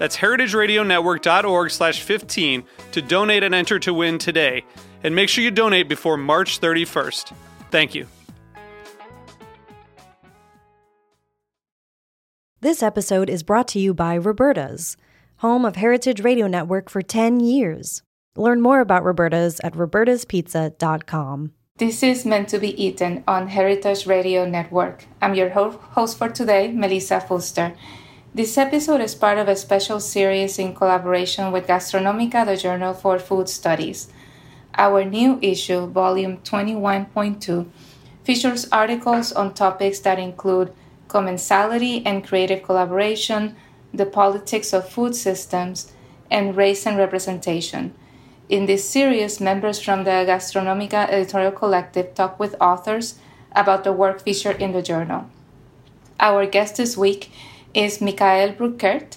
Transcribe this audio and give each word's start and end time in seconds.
That's 0.00 0.16
heritageradionetwork.org 0.16 1.70
slash 1.70 2.00
15 2.00 2.64
to 2.92 3.02
donate 3.02 3.42
and 3.42 3.54
enter 3.54 3.78
to 3.80 3.92
win 3.92 4.16
today. 4.16 4.64
And 5.04 5.14
make 5.14 5.28
sure 5.28 5.44
you 5.44 5.50
donate 5.50 5.90
before 5.90 6.16
March 6.16 6.58
31st. 6.58 7.34
Thank 7.70 7.94
you. 7.94 8.06
This 12.62 12.82
episode 12.82 13.28
is 13.28 13.42
brought 13.42 13.68
to 13.68 13.78
you 13.78 13.92
by 13.92 14.16
Roberta's, 14.16 14.96
home 15.36 15.66
of 15.66 15.76
Heritage 15.76 16.22
Radio 16.22 16.46
Network 16.46 16.88
for 16.88 17.02
10 17.02 17.40
years. 17.40 18.02
Learn 18.36 18.62
more 18.62 18.80
about 18.80 19.04
Roberta's 19.04 19.60
at 19.62 19.74
robertaspizza.com. 19.74 21.52
This 21.76 22.02
is 22.02 22.24
meant 22.24 22.48
to 22.48 22.58
be 22.58 22.82
eaten 22.82 23.22
on 23.28 23.48
Heritage 23.48 24.06
Radio 24.06 24.46
Network. 24.48 25.04
I'm 25.20 25.34
your 25.34 25.50
host 25.50 26.16
for 26.16 26.30
today, 26.30 26.72
Melissa 26.72 27.20
Fuster. 27.20 27.76
This 28.32 28.56
episode 28.56 29.00
is 29.00 29.16
part 29.16 29.38
of 29.38 29.48
a 29.48 29.56
special 29.56 29.98
series 29.98 30.56
in 30.56 30.72
collaboration 30.72 31.50
with 31.50 31.66
Gastronomica, 31.66 32.46
the 32.46 32.56
Journal 32.56 32.94
for 32.94 33.18
Food 33.18 33.48
Studies. 33.48 34.06
Our 34.76 35.04
new 35.04 35.40
issue, 35.42 35.88
volume 35.88 36.38
21.2, 36.38 37.66
features 38.22 38.68
articles 38.70 39.32
on 39.32 39.52
topics 39.52 39.98
that 40.00 40.20
include 40.20 40.72
commensality 41.08 42.04
and 42.06 42.24
creative 42.24 42.62
collaboration, 42.62 43.56
the 43.92 44.06
politics 44.06 44.72
of 44.72 44.88
food 44.88 45.16
systems, 45.16 45.92
and 46.30 46.56
race 46.56 46.86
and 46.86 46.96
representation. 46.96 47.92
In 48.48 48.66
this 48.66 48.88
series, 48.88 49.40
members 49.40 49.80
from 49.80 50.04
the 50.04 50.24
Gastronomica 50.24 51.08
editorial 51.10 51.50
collective 51.50 52.14
talk 52.14 52.38
with 52.38 52.54
authors 52.60 53.18
about 53.50 53.82
the 53.82 53.92
work 53.92 54.22
featured 54.22 54.62
in 54.62 54.70
the 54.70 54.82
journal. 54.82 55.28
Our 56.20 56.46
guest 56.46 56.76
this 56.76 56.96
week 56.96 57.32
is 57.74 57.98
Michaël 57.98 58.56
Bruckert, 58.56 59.16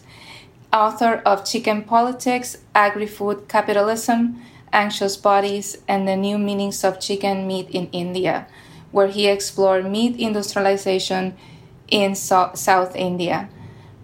author 0.71 1.21
of 1.25 1.45
Chicken 1.45 1.83
Politics, 1.83 2.57
Agri 2.73 3.07
Food 3.07 3.47
Capitalism, 3.47 4.41
Anxious 4.71 5.17
Bodies, 5.17 5.77
and 5.87 6.07
the 6.07 6.15
New 6.15 6.37
Meanings 6.37 6.83
of 6.83 6.99
Chicken 6.99 7.47
Meat 7.47 7.69
in 7.69 7.87
India, 7.91 8.47
where 8.91 9.07
he 9.07 9.27
explored 9.27 9.89
meat 9.89 10.19
industrialization 10.19 11.35
in 11.89 12.15
so- 12.15 12.51
South 12.55 12.95
India. 12.95 13.49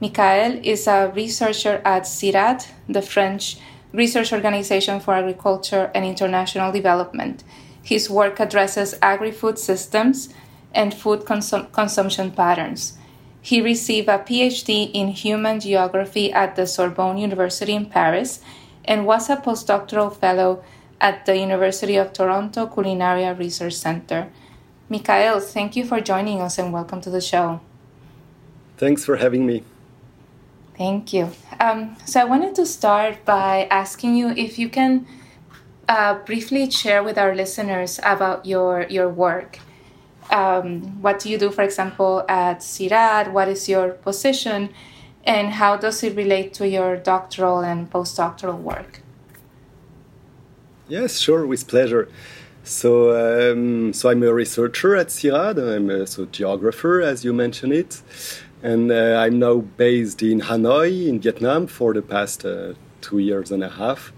Michaël 0.01 0.63
is 0.63 0.87
a 0.87 1.11
researcher 1.15 1.81
at 1.83 2.03
CIRAD, 2.03 2.67
the 2.87 3.01
French 3.01 3.57
research 3.91 4.31
organization 4.31 4.99
for 4.99 5.15
agriculture 5.15 5.89
and 5.95 6.05
international 6.05 6.71
development. 6.71 7.43
His 7.81 8.09
work 8.09 8.39
addresses 8.39 8.95
agri 9.01 9.31
food 9.31 9.57
systems 9.57 10.29
and 10.73 10.93
food 10.93 11.21
consum- 11.21 11.71
consumption 11.71 12.31
patterns. 12.31 12.98
He 13.41 13.61
received 13.61 14.09
a 14.09 14.19
PhD 14.19 14.91
in 14.93 15.09
human 15.09 15.59
geography 15.59 16.31
at 16.31 16.55
the 16.55 16.67
Sorbonne 16.67 17.17
University 17.17 17.73
in 17.73 17.85
Paris 17.85 18.41
and 18.85 19.05
was 19.05 19.29
a 19.29 19.37
postdoctoral 19.37 20.15
fellow 20.15 20.63
at 20.99 21.25
the 21.25 21.37
University 21.37 21.95
of 21.95 22.11
Toronto 22.11 22.67
Culinaria 22.67 23.37
Research 23.37 23.73
Center. 23.73 24.29
Michaël, 24.89 25.41
thank 25.41 25.75
you 25.75 25.85
for 25.85 26.01
joining 26.01 26.41
us 26.41 26.57
and 26.57 26.73
welcome 26.73 26.99
to 27.01 27.09
the 27.09 27.21
show. 27.21 27.61
Thanks 28.77 29.05
for 29.05 29.17
having 29.17 29.45
me. 29.45 29.63
Thank 30.77 31.13
you. 31.13 31.31
Um, 31.59 31.97
so, 32.05 32.21
I 32.21 32.23
wanted 32.23 32.55
to 32.55 32.65
start 32.65 33.25
by 33.25 33.67
asking 33.69 34.15
you 34.15 34.29
if 34.29 34.57
you 34.57 34.69
can 34.69 35.05
uh, 35.87 36.15
briefly 36.25 36.69
share 36.71 37.03
with 37.03 37.17
our 37.17 37.35
listeners 37.35 37.99
about 38.03 38.45
your, 38.45 38.87
your 38.89 39.09
work 39.09 39.59
um, 40.29 41.01
what 41.01 41.19
do 41.19 41.29
you 41.29 41.37
do, 41.37 41.49
for 41.49 41.63
example, 41.63 42.23
at 42.27 42.59
CIRAD? 42.59 43.31
What 43.31 43.47
is 43.47 43.67
your 43.67 43.91
position? 43.91 44.69
And 45.23 45.49
how 45.53 45.77
does 45.77 46.03
it 46.03 46.15
relate 46.15 46.53
to 46.55 46.67
your 46.67 46.97
doctoral 46.97 47.59
and 47.59 47.89
postdoctoral 47.91 48.59
work? 48.59 49.01
Yes, 50.87 51.19
sure, 51.19 51.45
with 51.45 51.67
pleasure. 51.67 52.09
So, 52.63 53.51
um, 53.51 53.93
so 53.93 54.09
I'm 54.09 54.23
a 54.23 54.33
researcher 54.33 54.95
at 54.95 55.07
CIRAD. 55.07 55.57
I'm 55.57 55.89
a 55.89 56.07
so 56.07 56.25
geographer, 56.25 57.01
as 57.01 57.23
you 57.23 57.33
mentioned 57.33 57.73
it, 57.73 58.01
and 58.61 58.91
uh, 58.91 59.15
I'm 59.19 59.39
now 59.39 59.57
based 59.57 60.21
in 60.21 60.41
Hanoi, 60.41 61.07
in 61.07 61.19
Vietnam, 61.19 61.67
for 61.67 61.93
the 61.93 62.01
past 62.01 62.45
uh, 62.45 62.73
two 63.01 63.19
years 63.19 63.51
and 63.51 63.63
a 63.63 63.69
half, 63.69 64.11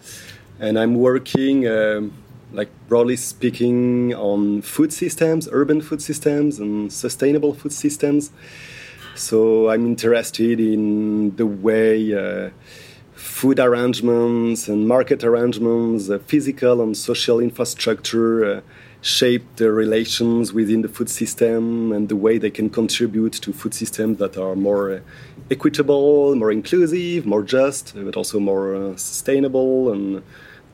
and 0.59 0.77
I'm 0.77 0.95
working 0.95 1.67
um, 1.67 2.13
like 2.53 2.69
broadly 2.87 3.15
speaking, 3.15 4.13
on 4.13 4.61
food 4.61 4.91
systems, 4.91 5.47
urban 5.51 5.81
food 5.81 6.01
systems, 6.01 6.59
and 6.59 6.91
sustainable 6.91 7.53
food 7.53 7.73
systems. 7.73 8.31
So 9.15 9.69
I'm 9.69 9.85
interested 9.85 10.59
in 10.59 11.35
the 11.35 11.45
way 11.45 12.13
uh, 12.13 12.49
food 13.13 13.59
arrangements 13.59 14.67
and 14.67 14.87
market 14.87 15.23
arrangements, 15.23 16.09
uh, 16.09 16.19
physical 16.19 16.81
and 16.81 16.95
social 16.95 17.39
infrastructure 17.39 18.57
uh, 18.57 18.61
shape 19.01 19.43
the 19.55 19.71
relations 19.71 20.53
within 20.53 20.81
the 20.81 20.87
food 20.87 21.09
system 21.09 21.91
and 21.91 22.07
the 22.07 22.15
way 22.15 22.37
they 22.37 22.51
can 22.51 22.69
contribute 22.69 23.33
to 23.33 23.51
food 23.51 23.73
systems 23.73 24.19
that 24.19 24.37
are 24.37 24.55
more 24.55 24.91
uh, 24.91 24.99
equitable, 25.49 26.35
more 26.35 26.51
inclusive, 26.51 27.25
more 27.25 27.43
just, 27.43 27.93
but 27.95 28.15
also 28.15 28.39
more 28.39 28.75
uh, 28.75 28.95
sustainable 28.95 29.91
and 29.91 30.23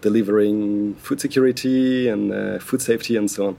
delivering 0.07 0.95
food 1.05 1.19
security 1.25 2.07
and 2.13 2.23
uh, 2.31 2.59
food 2.67 2.81
safety 2.89 3.13
and 3.19 3.27
so 3.35 3.41
on. 3.49 3.55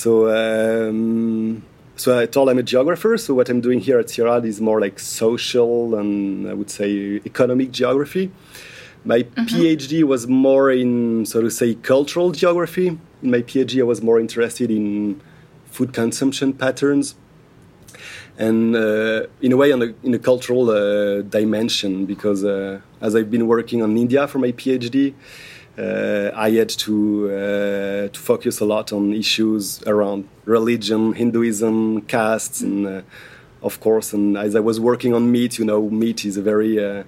So, 0.00 0.10
um, 0.40 1.62
so 1.96 2.08
I 2.22 2.26
told 2.34 2.48
I'm 2.50 2.58
a 2.58 2.68
geographer. 2.74 3.12
So 3.24 3.30
what 3.38 3.46
I'm 3.48 3.60
doing 3.60 3.80
here 3.80 3.98
at 3.98 4.06
CIRAD 4.06 4.44
is 4.52 4.60
more 4.60 4.80
like 4.80 4.96
social 5.22 5.96
and 6.00 6.12
I 6.48 6.54
would 6.58 6.70
say 6.78 6.90
economic 7.32 7.68
geography. 7.80 8.30
My 9.04 9.20
mm-hmm. 9.22 9.44
PhD 9.50 9.92
was 10.04 10.22
more 10.26 10.70
in, 10.70 11.24
so 11.26 11.40
to 11.40 11.50
say, 11.50 11.74
cultural 11.74 12.30
geography. 12.32 12.88
In 13.24 13.30
my 13.36 13.42
PhD, 13.48 13.80
I 13.80 13.84
was 13.94 14.00
more 14.02 14.18
interested 14.20 14.70
in 14.70 15.20
food 15.74 15.92
consumption 15.92 16.52
patterns 16.52 17.14
and 18.38 18.76
uh, 18.76 19.26
in 19.42 19.52
a 19.52 19.56
way 19.56 19.72
on 19.72 19.82
a, 19.82 19.92
in 20.04 20.14
a 20.14 20.18
cultural 20.18 20.70
uh, 20.70 21.22
dimension 21.22 22.06
because 22.06 22.44
uh, 22.44 22.80
as 23.00 23.16
I've 23.16 23.30
been 23.30 23.48
working 23.48 23.82
on 23.82 23.96
India 23.98 24.28
for 24.28 24.38
my 24.38 24.52
PhD, 24.52 25.12
uh, 25.76 26.30
I 26.34 26.50
had 26.50 26.68
to 26.70 27.26
uh, 27.26 28.08
to 28.08 28.20
focus 28.20 28.60
a 28.60 28.64
lot 28.64 28.92
on 28.92 29.12
issues 29.12 29.82
around 29.86 30.28
religion, 30.44 31.14
Hinduism, 31.14 32.02
castes, 32.02 32.60
and 32.60 32.86
uh, 32.86 33.02
of 33.62 33.80
course, 33.80 34.12
and 34.12 34.38
as 34.38 34.54
I 34.54 34.60
was 34.60 34.78
working 34.78 35.14
on 35.14 35.32
meat, 35.32 35.58
you 35.58 35.64
know, 35.64 35.90
meat 35.90 36.24
is 36.24 36.36
a 36.36 36.42
very 36.42 37.04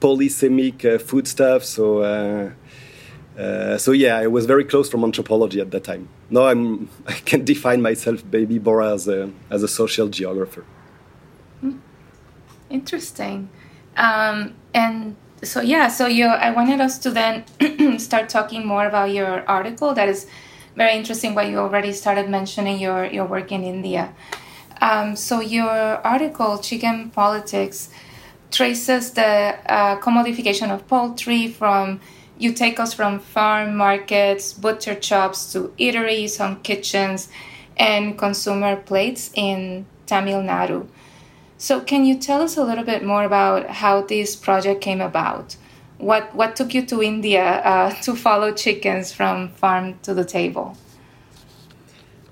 polysemic 0.00 1.00
foodstuff, 1.02 1.64
so. 1.64 2.52
Uh, 3.38 3.78
so 3.78 3.92
yeah, 3.92 4.16
I 4.16 4.26
was 4.26 4.44
very 4.44 4.64
close 4.64 4.90
from 4.90 5.04
anthropology 5.04 5.60
at 5.60 5.70
that 5.70 5.84
time. 5.84 6.08
Now 6.30 6.46
I'm 6.46 6.88
I 7.06 7.14
can 7.14 7.44
define 7.44 7.80
myself 7.82 8.28
baby 8.30 8.58
Bora, 8.58 8.92
as 8.92 9.08
a 9.08 9.30
as 9.50 9.62
a 9.62 9.68
social 9.68 10.08
geographer. 10.08 10.64
Hmm. 11.60 11.78
Interesting, 12.68 13.48
um, 13.96 14.54
and 14.74 15.16
so 15.42 15.60
yeah, 15.60 15.88
so 15.88 16.06
you 16.06 16.26
I 16.26 16.50
wanted 16.50 16.80
us 16.80 16.98
to 16.98 17.10
then 17.10 17.44
start 17.98 18.28
talking 18.28 18.66
more 18.66 18.86
about 18.86 19.12
your 19.12 19.48
article. 19.48 19.94
That 19.94 20.08
is 20.08 20.26
very 20.76 20.94
interesting. 20.94 21.34
What 21.34 21.48
you 21.48 21.58
already 21.58 21.92
started 21.92 22.28
mentioning 22.28 22.78
your 22.78 23.06
your 23.06 23.24
work 23.24 23.50
in 23.50 23.64
India. 23.64 24.14
Um, 24.82 25.14
so 25.14 25.40
your 25.40 25.70
article, 25.70 26.58
Chicken 26.58 27.10
Politics, 27.10 27.88
traces 28.50 29.12
the 29.12 29.22
uh, 29.22 30.00
commodification 30.00 30.70
of 30.74 30.86
poultry 30.88 31.48
from 31.48 32.00
you 32.38 32.52
take 32.52 32.80
us 32.80 32.94
from 32.94 33.18
farm 33.18 33.76
markets, 33.76 34.52
butcher 34.52 35.00
shops 35.00 35.52
to 35.52 35.72
eateries, 35.78 36.38
home 36.38 36.56
kitchens, 36.62 37.28
and 37.76 38.18
consumer 38.18 38.76
plates 38.76 39.30
in 39.34 39.86
Tamil 40.06 40.42
Nadu. 40.42 40.86
So, 41.58 41.80
can 41.80 42.04
you 42.04 42.18
tell 42.18 42.42
us 42.42 42.56
a 42.56 42.64
little 42.64 42.84
bit 42.84 43.04
more 43.04 43.24
about 43.24 43.70
how 43.70 44.02
this 44.02 44.34
project 44.34 44.80
came 44.80 45.00
about? 45.00 45.56
What 45.98 46.34
what 46.34 46.56
took 46.56 46.74
you 46.74 46.84
to 46.86 47.02
India 47.02 47.44
uh, 47.44 47.90
to 48.02 48.16
follow 48.16 48.52
chickens 48.52 49.12
from 49.12 49.50
farm 49.50 49.98
to 50.02 50.12
the 50.12 50.24
table? 50.24 50.76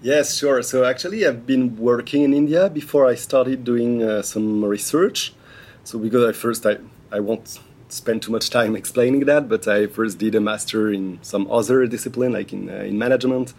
Yes, 0.02 0.36
sure. 0.36 0.62
So 0.62 0.84
actually, 0.84 1.26
I've 1.26 1.46
been 1.46 1.76
working 1.76 2.22
in 2.22 2.32
India 2.32 2.70
before 2.70 3.06
I 3.06 3.14
started 3.14 3.64
doing 3.64 4.02
uh, 4.02 4.22
some 4.22 4.64
research. 4.64 5.34
So 5.84 5.98
because 5.98 6.24
I 6.24 6.32
first 6.32 6.66
I 6.66 6.78
I 7.12 7.20
won't 7.20 7.60
spend 7.92 8.22
too 8.22 8.32
much 8.32 8.50
time 8.50 8.76
explaining 8.76 9.20
that, 9.26 9.48
but 9.48 9.66
I 9.68 9.86
first 9.86 10.18
did 10.18 10.34
a 10.34 10.40
master 10.40 10.92
in 10.92 11.18
some 11.22 11.50
other 11.50 11.86
discipline, 11.86 12.32
like 12.32 12.52
in 12.52 12.70
uh, 12.70 12.74
in 12.74 12.98
management, 12.98 13.54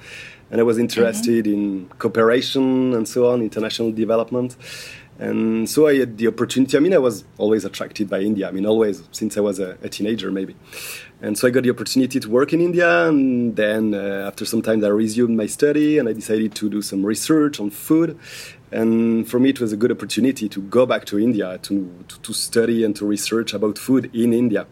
and 0.50 0.60
I 0.60 0.64
was 0.64 0.78
interested 0.78 1.46
mm-hmm. 1.46 1.54
in 1.54 1.90
cooperation 2.00 2.94
and 2.94 3.08
so 3.08 3.30
on, 3.30 3.42
international 3.42 3.92
development. 3.92 4.56
And 5.20 5.70
so 5.70 5.88
I 5.88 5.98
had 6.00 6.18
the 6.18 6.28
opportunity. 6.28 6.76
I 6.78 6.80
mean, 6.80 6.96
I 6.96 6.98
was 6.98 7.26
always 7.38 7.64
attracted 7.64 8.10
by 8.10 8.22
India. 8.22 8.48
I 8.48 8.52
mean, 8.52 8.66
always 8.66 9.04
since 9.12 9.38
I 9.38 9.42
was 9.42 9.60
a, 9.60 9.78
a 9.84 9.90
teenager, 9.90 10.32
maybe. 10.32 10.56
And 11.24 11.38
so 11.38 11.48
I 11.48 11.52
got 11.52 11.64
the 11.64 11.70
opportunity 11.70 12.20
to 12.20 12.30
work 12.30 12.52
in 12.52 12.62
India. 12.62 13.08
And 13.08 13.56
then 13.56 13.94
uh, 13.94 14.26
after 14.28 14.44
some 14.44 14.64
time, 14.64 14.84
I 14.84 14.88
resumed 14.88 15.38
my 15.38 15.46
study 15.46 16.00
and 16.00 16.10
I 16.10 16.14
decided 16.14 16.56
to 16.56 16.70
do 16.70 16.82
some 16.82 17.06
research 17.06 17.60
on 17.60 17.70
food. 17.70 18.18
And 18.72 19.30
for 19.30 19.40
me, 19.40 19.50
it 19.50 19.60
was 19.60 19.72
a 19.72 19.78
good 19.78 19.92
opportunity 19.92 20.50
to 20.50 20.62
go 20.62 20.86
back 20.88 21.06
to 21.06 21.20
India 21.20 21.60
to, 21.60 22.06
to, 22.08 22.20
to 22.22 22.34
study 22.34 22.84
and 22.84 22.96
to 22.96 23.06
research 23.06 23.54
about 23.54 23.78
food 23.78 24.10
in 24.16 24.34
India. 24.34 24.66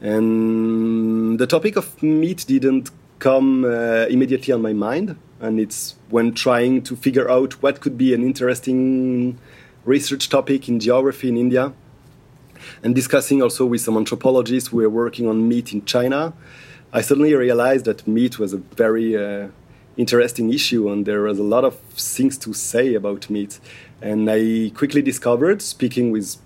And 0.00 1.38
the 1.40 1.46
topic 1.46 1.76
of 1.76 2.00
meat 2.02 2.44
didn't 2.46 2.90
come 3.18 3.64
uh, 3.64 4.06
immediately 4.06 4.54
on 4.54 4.62
my 4.62 4.74
mind. 4.74 5.16
And 5.40 5.58
it's 5.58 5.96
when 6.08 6.34
trying 6.34 6.82
to 6.82 6.94
figure 6.94 7.28
out 7.28 7.54
what 7.62 7.80
could 7.80 7.98
be 7.98 8.14
an 8.14 8.22
interesting 8.22 9.38
research 9.84 10.28
topic 10.28 10.68
in 10.68 10.78
geography 10.78 11.28
in 11.28 11.36
India 11.36 11.72
and 12.84 12.94
discussing 12.94 13.42
also 13.42 13.64
with 13.64 13.80
some 13.80 13.96
anthropologists 13.96 14.68
who 14.68 14.76
were 14.76 14.90
working 14.90 15.26
on 15.26 15.48
meat 15.48 15.72
in 15.72 15.84
China, 15.86 16.34
I 16.92 17.00
suddenly 17.00 17.34
realized 17.34 17.86
that 17.86 18.06
meat 18.06 18.38
was 18.38 18.52
a 18.52 18.58
very 18.58 19.16
uh, 19.16 19.48
interesting 19.96 20.52
issue 20.52 20.90
and 20.90 21.06
there 21.06 21.22
was 21.22 21.38
a 21.38 21.42
lot 21.42 21.64
of 21.64 21.78
things 21.78 22.36
to 22.38 22.52
say 22.52 22.94
about 22.94 23.30
meat. 23.30 23.58
And 24.02 24.30
I 24.30 24.70
quickly 24.74 25.00
discovered, 25.00 25.62
speaking 25.62 26.10
with 26.10 26.36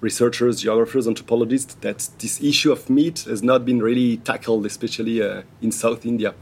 researchers, 0.00 0.60
geographers, 0.60 1.06
anthropologists, 1.06 1.74
that 1.74 2.10
this 2.18 2.42
issue 2.42 2.72
of 2.72 2.90
meat 2.90 3.20
has 3.20 3.44
not 3.44 3.64
been 3.64 3.80
really 3.80 4.16
tackled, 4.18 4.66
especially 4.66 5.22
uh, 5.22 5.42
in 5.62 5.70
South 5.70 6.04
India. 6.04 6.34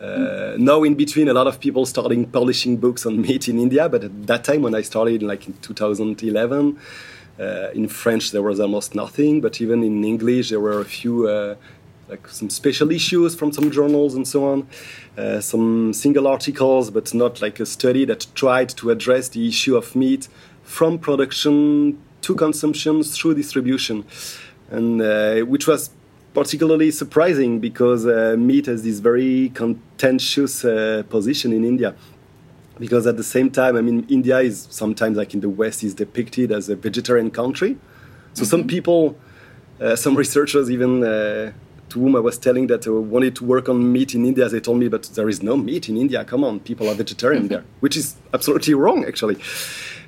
Uh, 0.00 0.56
now 0.58 0.82
in 0.82 0.94
between 0.94 1.28
a 1.28 1.32
lot 1.32 1.46
of 1.46 1.58
people 1.58 1.86
starting 1.86 2.26
publishing 2.26 2.76
books 2.76 3.06
on 3.06 3.22
meat 3.22 3.48
in 3.48 3.58
india 3.60 3.88
but 3.88 4.04
at 4.04 4.26
that 4.26 4.42
time 4.42 4.60
when 4.60 4.74
i 4.74 4.82
started 4.82 5.22
like 5.22 5.46
in 5.46 5.54
2011 5.62 6.76
uh, 7.38 7.70
in 7.74 7.88
french 7.88 8.30
there 8.30 8.42
was 8.42 8.60
almost 8.60 8.94
nothing 8.94 9.40
but 9.40 9.60
even 9.60 9.82
in 9.82 10.04
english 10.04 10.50
there 10.50 10.60
were 10.60 10.80
a 10.80 10.84
few 10.84 11.28
uh, 11.28 11.54
like 12.08 12.28
some 12.28 12.50
special 12.50 12.90
issues 12.90 13.34
from 13.34 13.52
some 13.52 13.70
journals 13.70 14.14
and 14.14 14.26
so 14.28 14.44
on 14.44 14.66
uh, 15.16 15.40
some 15.40 15.92
single 15.92 16.26
articles 16.26 16.90
but 16.90 17.12
not 17.14 17.40
like 17.40 17.58
a 17.60 17.66
study 17.66 18.04
that 18.04 18.26
tried 18.34 18.68
to 18.68 18.90
address 18.90 19.28
the 19.30 19.48
issue 19.48 19.76
of 19.76 19.96
meat 19.96 20.28
from 20.62 20.98
production 20.98 21.98
to 22.20 22.34
consumption 22.34 23.02
through 23.02 23.34
distribution 23.34 24.04
and 24.70 25.00
uh, 25.00 25.40
which 25.40 25.66
was 25.66 25.90
particularly 26.34 26.90
surprising 26.90 27.60
because 27.60 28.06
uh, 28.06 28.34
meat 28.36 28.66
has 28.66 28.82
this 28.82 28.98
very 28.98 29.50
contentious 29.54 30.64
uh, 30.64 31.04
position 31.08 31.52
in 31.52 31.64
India. 31.64 31.94
Because 32.78 33.06
at 33.06 33.16
the 33.16 33.24
same 33.24 33.50
time, 33.50 33.76
I 33.76 33.80
mean, 33.80 34.06
India 34.08 34.38
is 34.38 34.66
sometimes, 34.70 35.16
like 35.16 35.32
in 35.34 35.40
the 35.40 35.48
West, 35.48 35.84
is 35.84 35.94
depicted 35.94 36.50
as 36.50 36.68
a 36.68 36.76
vegetarian 36.76 37.30
country. 37.30 37.78
So 38.32 38.42
mm-hmm. 38.42 38.50
some 38.50 38.66
people, 38.66 39.16
uh, 39.80 39.94
some 39.94 40.16
researchers, 40.16 40.70
even 40.70 41.04
uh, 41.04 41.52
to 41.90 42.00
whom 42.00 42.16
I 42.16 42.20
was 42.20 42.36
telling 42.36 42.66
that 42.68 42.86
I 42.86 42.90
wanted 42.90 43.36
to 43.36 43.44
work 43.44 43.68
on 43.68 43.92
meat 43.92 44.14
in 44.14 44.24
India, 44.24 44.48
they 44.48 44.60
told 44.60 44.78
me, 44.78 44.88
but 44.88 45.04
there 45.14 45.28
is 45.28 45.42
no 45.42 45.56
meat 45.56 45.88
in 45.88 45.96
India. 45.96 46.24
Come 46.24 46.42
on, 46.42 46.60
people 46.60 46.88
are 46.88 46.94
vegetarian 46.94 47.46
there, 47.48 47.64
which 47.80 47.96
is 47.96 48.16
absolutely 48.32 48.74
wrong, 48.74 49.04
actually. 49.04 49.36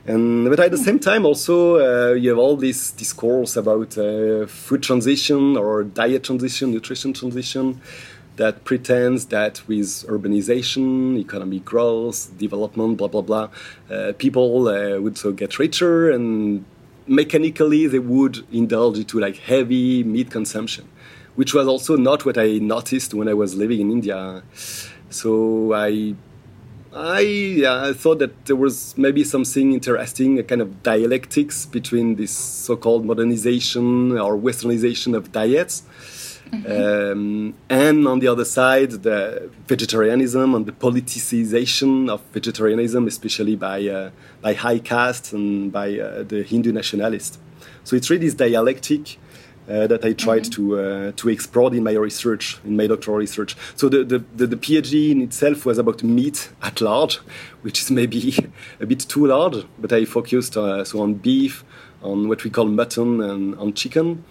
And, 0.07 0.49
but 0.49 0.61
at 0.61 0.71
the 0.71 0.79
same 0.79 0.99
time, 1.01 1.27
also, 1.27 1.57
uh, 1.79 2.15
you 2.15 2.31
have 2.31 2.39
all 2.39 2.57
this 2.57 2.93
discourse 2.93 3.57
about 3.57 3.99
uh, 3.99 4.47
food 4.47 4.83
transition 4.83 5.57
or 5.57 5.83
diet 5.83 6.23
transition, 6.25 6.71
nutrition 6.71 7.13
transition, 7.13 7.81
that 8.37 8.65
pretends 8.65 9.27
that 9.27 9.67
with 9.67 9.87
urbanization, 10.09 11.19
economic 11.19 11.65
growth, 11.65 12.37
development, 12.39 12.99
blah, 12.99 13.09
blah, 13.09 13.23
blah, 13.23 13.49
uh, 13.91 14.13
people 14.19 14.69
uh, 14.69 15.01
would 15.01 15.17
so 15.19 15.33
get 15.33 15.59
richer 15.59 16.11
and 16.11 16.65
mechanically 17.07 17.87
they 17.87 17.99
would 17.99 18.47
indulge 18.53 18.99
into 18.99 19.19
like 19.19 19.37
heavy 19.39 20.05
meat 20.05 20.31
consumption, 20.31 20.89
which 21.35 21.55
was 21.55 21.67
also 21.67 21.97
not 21.97 22.25
what 22.25 22.37
I 22.37 22.59
noticed 22.59 23.15
when 23.15 23.29
I 23.29 23.35
was 23.35 23.55
living 23.55 23.81
in 23.81 23.91
India. 23.91 24.43
So 25.09 25.73
I 25.73 26.15
I, 26.99 27.93
thought 27.95 28.21
that 28.21 28.47
there 28.47 28.57
was 28.57 28.97
maybe 28.97 29.23
something 29.23 29.75
interesting, 29.75 30.39
a 30.39 30.43
kind 30.43 30.63
of 30.63 30.83
dialectics 30.83 31.67
between 31.67 32.15
this 32.15 32.31
so-called 32.31 33.05
modernization 33.05 34.17
or 34.19 34.35
westernization 34.39 35.15
of 35.15 35.31
diets. 35.31 35.83
Um, 36.53 37.55
and 37.69 38.07
on 38.07 38.19
the 38.21 38.29
other 38.29 38.45
side, 38.45 38.91
the 38.91 39.51
vegetarianism 39.67 40.55
and 40.55 40.67
the 40.67 40.73
politicization 40.73 42.09
of 42.11 42.23
vegetarianism, 42.33 43.07
especially 43.07 43.57
by 43.57 43.87
uh, 43.89 44.11
by 44.41 44.55
high 44.55 44.79
caste 44.79 45.33
and 45.33 45.73
by 45.73 45.99
uh, 45.99 46.23
the 46.23 46.43
Hindu 46.43 46.73
nationalists. 46.73 47.39
So 47.85 47.97
it's 47.97 48.11
really 48.11 48.27
this 48.27 48.35
dialectic 48.35 49.19
uh, 49.69 49.87
that 49.87 50.05
I 50.05 50.13
tried 50.13 50.43
mm-hmm. 50.43 50.73
to 50.73 50.81
uh, 50.81 51.13
to 51.17 51.29
explore 51.29 51.75
in 51.75 51.83
my 51.83 51.93
research, 51.93 52.59
in 52.65 52.77
my 52.77 52.87
doctoral 52.87 53.17
research. 53.17 53.57
So 53.75 53.89
the, 53.89 54.05
the, 54.05 54.25
the, 54.37 54.47
the, 54.47 54.57
PhD 54.57 55.11
in 55.11 55.23
itself 55.23 55.67
was 55.67 55.79
about 55.79 56.03
meat 56.03 56.51
at 56.63 56.81
large, 56.81 57.17
which 57.63 57.83
is 57.83 57.91
maybe 57.91 58.35
a 58.81 58.87
bit 58.87 59.01
too 59.01 59.27
large, 59.27 59.65
but 59.79 59.93
I 59.93 60.05
focused 60.05 60.57
uh, 60.57 60.85
so 60.85 61.01
on 61.01 61.15
beef, 61.15 61.65
on 62.03 62.29
what 62.29 62.45
we 62.45 62.51
call 62.51 62.67
mutton, 62.67 63.21
and 63.21 63.57
on 63.57 63.73
chicken. 63.73 64.25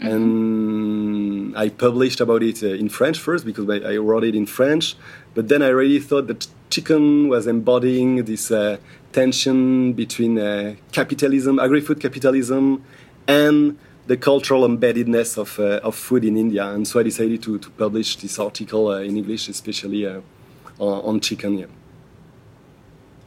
Mm-hmm. 0.00 0.06
And 0.06 1.56
I 1.56 1.70
published 1.70 2.20
about 2.20 2.42
it 2.42 2.62
uh, 2.62 2.68
in 2.68 2.88
French 2.88 3.18
first 3.18 3.44
because 3.44 3.68
I, 3.68 3.94
I, 3.94 3.96
wrote 3.96 4.22
it 4.22 4.36
in 4.36 4.46
French, 4.46 4.94
but 5.34 5.48
then 5.48 5.60
I 5.60 5.68
really 5.68 5.98
thought 5.98 6.28
that 6.28 6.46
chicken 6.70 7.28
was 7.28 7.48
embodying 7.48 8.24
this 8.24 8.50
uh, 8.52 8.76
tension 9.12 9.92
between 9.94 10.38
uh, 10.38 10.76
capitalism, 10.92 11.58
agri-food 11.58 12.00
capitalism, 12.00 12.84
and 13.26 13.76
the 14.06 14.16
cultural 14.16 14.66
embeddedness 14.66 15.36
of, 15.36 15.58
uh, 15.58 15.80
of 15.82 15.94
food 15.94 16.24
in 16.24 16.36
India. 16.36 16.66
And 16.66 16.86
so 16.86 17.00
I 17.00 17.02
decided 17.02 17.42
to, 17.42 17.58
to 17.58 17.70
publish 17.70 18.16
this 18.16 18.38
article 18.38 18.88
uh, 18.88 19.00
in 19.00 19.16
English, 19.16 19.48
especially 19.48 20.06
uh, 20.06 20.20
on, 20.78 21.04
on, 21.04 21.20
chicken. 21.20 21.58
Yeah. 21.58 21.66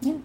yeah. 0.02 0.18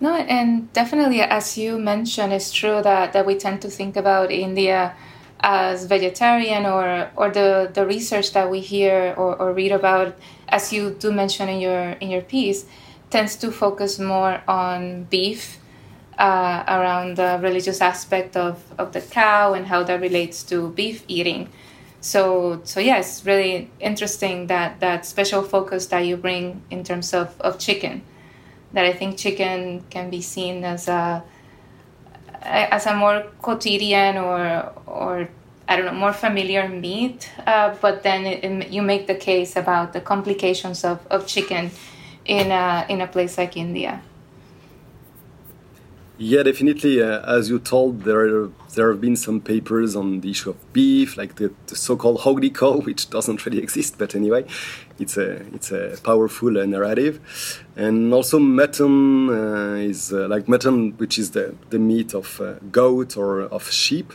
No, 0.00 0.14
and 0.14 0.72
definitely, 0.72 1.22
as 1.22 1.56
you 1.56 1.78
mentioned, 1.78 2.32
it's 2.32 2.52
true 2.52 2.82
that, 2.82 3.12
that 3.12 3.24
we 3.24 3.36
tend 3.36 3.62
to 3.62 3.70
think 3.70 3.96
about 3.96 4.30
India 4.30 4.94
as 5.42 5.84
vegetarian 5.86 6.66
or, 6.66 7.10
or 7.16 7.30
the, 7.30 7.70
the 7.74 7.84
research 7.86 8.32
that 8.32 8.50
we 8.50 8.60
hear 8.60 9.14
or, 9.16 9.36
or 9.36 9.52
read 9.52 9.72
about, 9.72 10.14
as 10.48 10.72
you 10.72 10.90
do 10.90 11.10
mention 11.12 11.48
in 11.48 11.60
your, 11.60 11.90
in 12.00 12.10
your 12.10 12.22
piece, 12.22 12.66
tends 13.10 13.36
to 13.36 13.50
focus 13.50 13.98
more 13.98 14.42
on 14.46 15.04
beef 15.04 15.58
uh, 16.18 16.64
around 16.68 17.16
the 17.16 17.38
religious 17.42 17.80
aspect 17.80 18.36
of, 18.36 18.62
of 18.78 18.92
the 18.92 19.00
cow 19.00 19.54
and 19.54 19.66
how 19.66 19.82
that 19.82 20.00
relates 20.00 20.42
to 20.44 20.70
beef 20.70 21.04
eating. 21.08 21.48
So, 22.00 22.60
so 22.64 22.80
yeah, 22.80 22.98
it's 22.98 23.24
really 23.24 23.70
interesting 23.80 24.48
that 24.48 24.80
that 24.80 25.06
special 25.06 25.42
focus 25.42 25.86
that 25.86 26.00
you 26.00 26.16
bring 26.16 26.62
in 26.70 26.84
terms 26.84 27.14
of, 27.14 27.40
of 27.40 27.58
chicken. 27.58 28.02
That 28.72 28.86
I 28.86 28.92
think 28.92 29.18
chicken 29.18 29.84
can 29.90 30.10
be 30.10 30.20
seen 30.20 30.64
as 30.64 30.88
a 30.88 31.22
as 32.44 32.86
a 32.86 32.94
more 32.94 33.24
quotidian 33.40 34.18
or 34.18 34.72
or 34.86 35.28
I 35.68 35.76
don't 35.76 35.86
know 35.86 35.92
more 35.92 36.12
familiar 36.12 36.68
meat, 36.68 37.30
uh, 37.46 37.74
but 37.80 38.02
then 38.02 38.26
it, 38.26 38.44
it, 38.44 38.68
you 38.68 38.82
make 38.82 39.06
the 39.06 39.14
case 39.14 39.56
about 39.56 39.92
the 39.92 40.00
complications 40.00 40.84
of, 40.84 41.06
of 41.06 41.26
chicken 41.26 41.70
in 42.24 42.50
a 42.50 42.86
in 42.88 43.00
a 43.00 43.06
place 43.06 43.38
like 43.38 43.56
India. 43.56 44.02
Yeah, 46.18 46.42
definitely. 46.42 47.02
Uh, 47.02 47.20
as 47.26 47.48
you 47.48 47.58
told, 47.58 48.02
there 48.02 48.48
there 48.74 48.90
have 48.90 49.00
been 49.00 49.16
some 49.16 49.40
papers 49.40 49.96
on 49.96 50.20
the 50.20 50.30
issue 50.30 50.50
of 50.50 50.72
beef, 50.72 51.16
like 51.16 51.36
the, 51.36 51.52
the 51.66 51.76
so-called 51.76 52.20
Holy 52.20 52.50
cow, 52.50 52.78
which 52.88 53.10
doesn't 53.10 53.44
really 53.46 53.58
exist, 53.58 53.96
but 53.98 54.14
anyway, 54.14 54.44
it's 54.98 55.16
a 55.16 55.36
it's 55.54 55.72
a 55.72 55.98
powerful 56.04 56.58
uh, 56.58 56.66
narrative, 56.66 57.64
and 57.76 58.12
also 58.12 58.38
mutton 58.38 59.30
uh, 59.30 59.74
is 59.74 60.12
uh, 60.12 60.28
like 60.28 60.48
mutton, 60.48 60.92
which 60.98 61.18
is 61.18 61.30
the 61.30 61.54
the 61.70 61.78
meat 61.78 62.14
of 62.14 62.40
uh, 62.40 62.54
goat 62.70 63.16
or 63.16 63.40
of 63.40 63.70
sheep, 63.70 64.12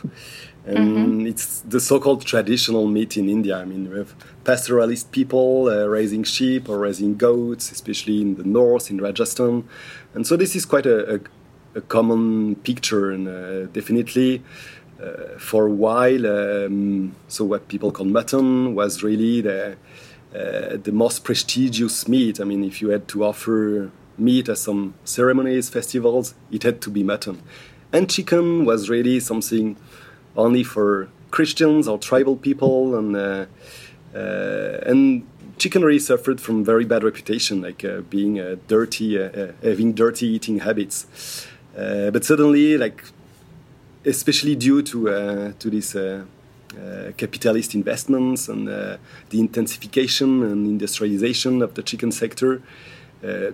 and 0.64 0.78
mm-hmm. 0.78 1.26
it's 1.26 1.60
the 1.62 1.80
so-called 1.80 2.24
traditional 2.24 2.86
meat 2.86 3.16
in 3.16 3.28
India. 3.28 3.58
I 3.58 3.64
mean, 3.64 3.90
we 3.90 3.98
have 3.98 4.14
pastoralist 4.44 5.10
people 5.10 5.68
uh, 5.68 5.86
raising 5.86 6.22
sheep 6.22 6.68
or 6.68 6.78
raising 6.78 7.16
goats, 7.16 7.72
especially 7.72 8.20
in 8.20 8.36
the 8.36 8.44
north 8.44 8.88
in 8.88 8.98
Rajasthan, 8.98 9.68
and 10.14 10.24
so 10.24 10.36
this 10.36 10.54
is 10.54 10.64
quite 10.64 10.86
a, 10.86 11.16
a 11.16 11.20
a 11.74 11.80
common 11.80 12.56
picture, 12.56 13.10
and 13.10 13.28
uh, 13.28 13.66
definitely 13.72 14.42
uh, 15.02 15.38
for 15.38 15.66
a 15.66 15.70
while, 15.70 16.26
um, 16.26 17.14
so 17.28 17.44
what 17.44 17.68
people 17.68 17.92
call 17.92 18.06
mutton 18.06 18.74
was 18.74 19.02
really 19.02 19.40
the 19.40 19.76
uh, 20.34 20.76
the 20.82 20.92
most 20.92 21.24
prestigious 21.24 22.06
meat. 22.06 22.40
I 22.40 22.44
mean, 22.44 22.62
if 22.64 22.82
you 22.82 22.88
had 22.90 23.08
to 23.08 23.24
offer 23.24 23.90
meat 24.18 24.48
at 24.48 24.58
some 24.58 24.94
ceremonies, 25.04 25.70
festivals, 25.70 26.34
it 26.50 26.64
had 26.64 26.80
to 26.82 26.90
be 26.90 27.02
mutton, 27.02 27.40
and 27.92 28.10
chicken 28.10 28.64
was 28.64 28.90
really 28.90 29.20
something 29.20 29.76
only 30.36 30.64
for 30.64 31.08
Christians 31.30 31.86
or 31.86 31.98
tribal 31.98 32.36
people, 32.36 32.96
and 32.96 33.16
uh, 33.16 33.46
uh, 34.14 34.80
and 34.84 35.26
chicken 35.58 35.84
really 35.84 35.98
suffered 35.98 36.40
from 36.40 36.64
very 36.64 36.84
bad 36.84 37.04
reputation, 37.04 37.62
like 37.62 37.84
uh, 37.84 38.00
being 38.00 38.34
dirty, 38.66 39.16
having 39.62 39.92
dirty 39.92 40.26
eating 40.26 40.58
habits. 40.60 41.46
Uh, 41.78 42.10
but 42.10 42.24
suddenly, 42.24 42.76
like, 42.76 43.04
especially 44.04 44.56
due 44.56 44.82
to 44.82 45.08
uh, 45.08 45.52
to 45.58 45.70
this. 45.70 45.94
Uh, 45.94 46.24
capitalist 47.16 47.74
investments 47.74 48.46
and 48.46 48.68
the 48.68 48.98
intensification 49.32 50.42
and 50.42 50.66
industrialization 50.66 51.62
of 51.62 51.72
the 51.72 51.82
chicken 51.82 52.12
sector, 52.12 52.60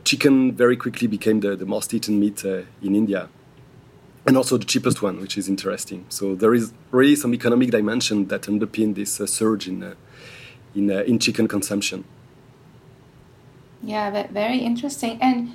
chicken 0.03 0.53
very 0.53 0.77
quickly 0.77 1.07
became 1.07 1.39
the, 1.39 1.55
the 1.55 1.65
most 1.65 1.95
eaten 1.95 2.19
meat 2.19 2.45
in 2.45 2.95
India 2.95 3.29
and 4.27 4.37
also 4.37 4.57
the 4.57 4.65
cheapest 4.65 5.03
one, 5.03 5.21
which 5.21 5.37
is 5.37 5.49
interesting. 5.49 6.05
So 6.09 6.35
there 6.35 6.55
is 6.55 6.73
really 6.91 7.17
some 7.17 7.35
economic 7.35 7.71
dimension 7.71 8.29
that 8.29 8.43
underpin 8.43 8.95
this 8.95 9.21
uh, 9.21 9.27
surge 9.27 9.69
in 9.69 9.83
uh, 9.83 9.95
in 10.75 10.91
uh, 10.91 11.03
in 11.03 11.19
chicken 11.19 11.47
consumption. 11.49 12.05
Yeah, 13.83 14.27
very 14.33 14.59
interesting. 14.59 15.19
And 15.21 15.53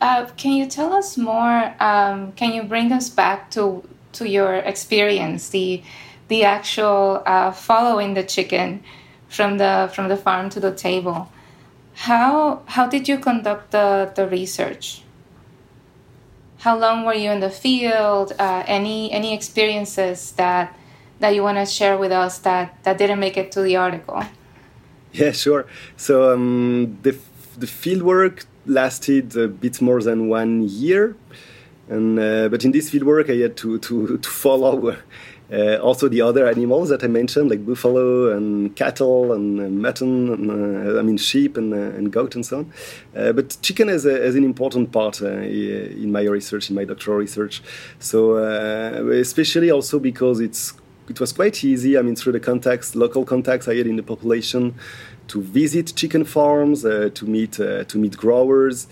uh, 0.00 0.26
can 0.36 0.52
you 0.52 0.66
tell 0.66 0.92
us 0.92 1.16
more? 1.16 1.74
Um, 1.80 2.32
can 2.32 2.52
you 2.52 2.62
bring 2.62 2.92
us 2.92 3.08
back 3.08 3.50
to 3.52 3.82
to 4.12 4.28
your 4.28 4.54
experience, 4.54 5.50
the 5.50 5.82
the 6.28 6.44
actual 6.44 7.22
uh, 7.26 7.50
following 7.52 8.14
the 8.14 8.22
chicken 8.22 8.82
from 9.28 9.58
the 9.58 9.90
from 9.92 10.08
the 10.08 10.16
farm 10.16 10.50
to 10.50 10.60
the 10.60 10.72
table? 10.74 11.30
How 11.94 12.62
how 12.66 12.86
did 12.86 13.08
you 13.08 13.18
conduct 13.18 13.72
the 13.72 14.12
the 14.14 14.26
research? 14.28 15.02
How 16.58 16.76
long 16.76 17.04
were 17.04 17.14
you 17.14 17.30
in 17.30 17.40
the 17.40 17.50
field? 17.50 18.32
Uh, 18.38 18.62
any 18.66 19.10
any 19.12 19.34
experiences 19.34 20.32
that 20.32 20.76
that 21.20 21.34
you 21.34 21.42
want 21.42 21.58
to 21.58 21.66
share 21.66 21.98
with 21.98 22.12
us 22.12 22.38
that 22.38 22.82
that 22.84 22.98
didn't 22.98 23.18
make 23.18 23.36
it 23.36 23.50
to 23.52 23.62
the 23.62 23.76
article? 23.76 24.22
Yeah, 25.12 25.32
sure. 25.32 25.66
So 25.96 26.32
um, 26.34 26.98
the 27.02 27.16
the 27.56 27.66
field 27.66 28.02
work 28.02 28.44
lasted 28.68 29.36
a 29.36 29.48
bit 29.48 29.80
more 29.80 30.02
than 30.02 30.28
one 30.28 30.68
year. 30.68 31.16
And, 31.88 32.18
uh, 32.18 32.48
but 32.48 32.64
in 32.64 32.72
this 32.72 32.90
fieldwork, 32.90 33.30
I 33.30 33.42
had 33.42 33.56
to, 33.58 33.78
to, 33.78 34.18
to 34.18 34.28
follow 34.28 34.96
uh, 35.50 35.76
also 35.76 36.08
the 36.08 36.20
other 36.20 36.46
animals 36.46 36.90
that 36.90 37.02
I 37.02 37.06
mentioned, 37.06 37.48
like 37.48 37.64
buffalo 37.64 38.36
and 38.36 38.76
cattle 38.76 39.32
and 39.32 39.60
uh, 39.60 39.68
mutton, 39.68 40.30
and, 40.30 40.50
uh, 40.50 40.98
I 40.98 41.02
mean 41.02 41.16
sheep 41.16 41.56
and, 41.56 41.72
uh, 41.72 41.96
and 41.96 42.12
goat 42.12 42.34
and 42.34 42.44
so 42.44 42.58
on. 42.58 42.72
Uh, 43.16 43.32
but 43.32 43.56
chicken 43.62 43.88
is, 43.88 44.04
a, 44.04 44.22
is, 44.22 44.34
an 44.34 44.44
important 44.44 44.92
part 44.92 45.22
in 45.22 46.12
my 46.12 46.22
research, 46.24 46.68
in 46.68 46.76
my 46.76 46.84
doctoral 46.84 47.16
research. 47.16 47.62
So 47.98 48.36
especially 49.10 49.70
also 49.70 49.98
because 49.98 50.40
it's 50.40 50.74
it 51.08 51.20
was 51.20 51.32
quite 51.32 51.64
easy. 51.64 51.96
I 51.96 52.02
mean, 52.02 52.16
through 52.16 52.32
the 52.32 52.40
contacts, 52.40 52.94
local 52.94 53.24
contacts 53.24 53.66
I 53.66 53.76
had 53.76 53.86
in 53.86 53.96
the 53.96 54.02
population, 54.02 54.74
to 55.28 55.42
visit 55.42 55.94
chicken 55.94 56.24
farms, 56.24 56.84
uh, 56.84 57.10
to 57.14 57.26
meet 57.26 57.60
uh, 57.60 57.84
to 57.84 57.98
meet 57.98 58.16
growers, 58.16 58.86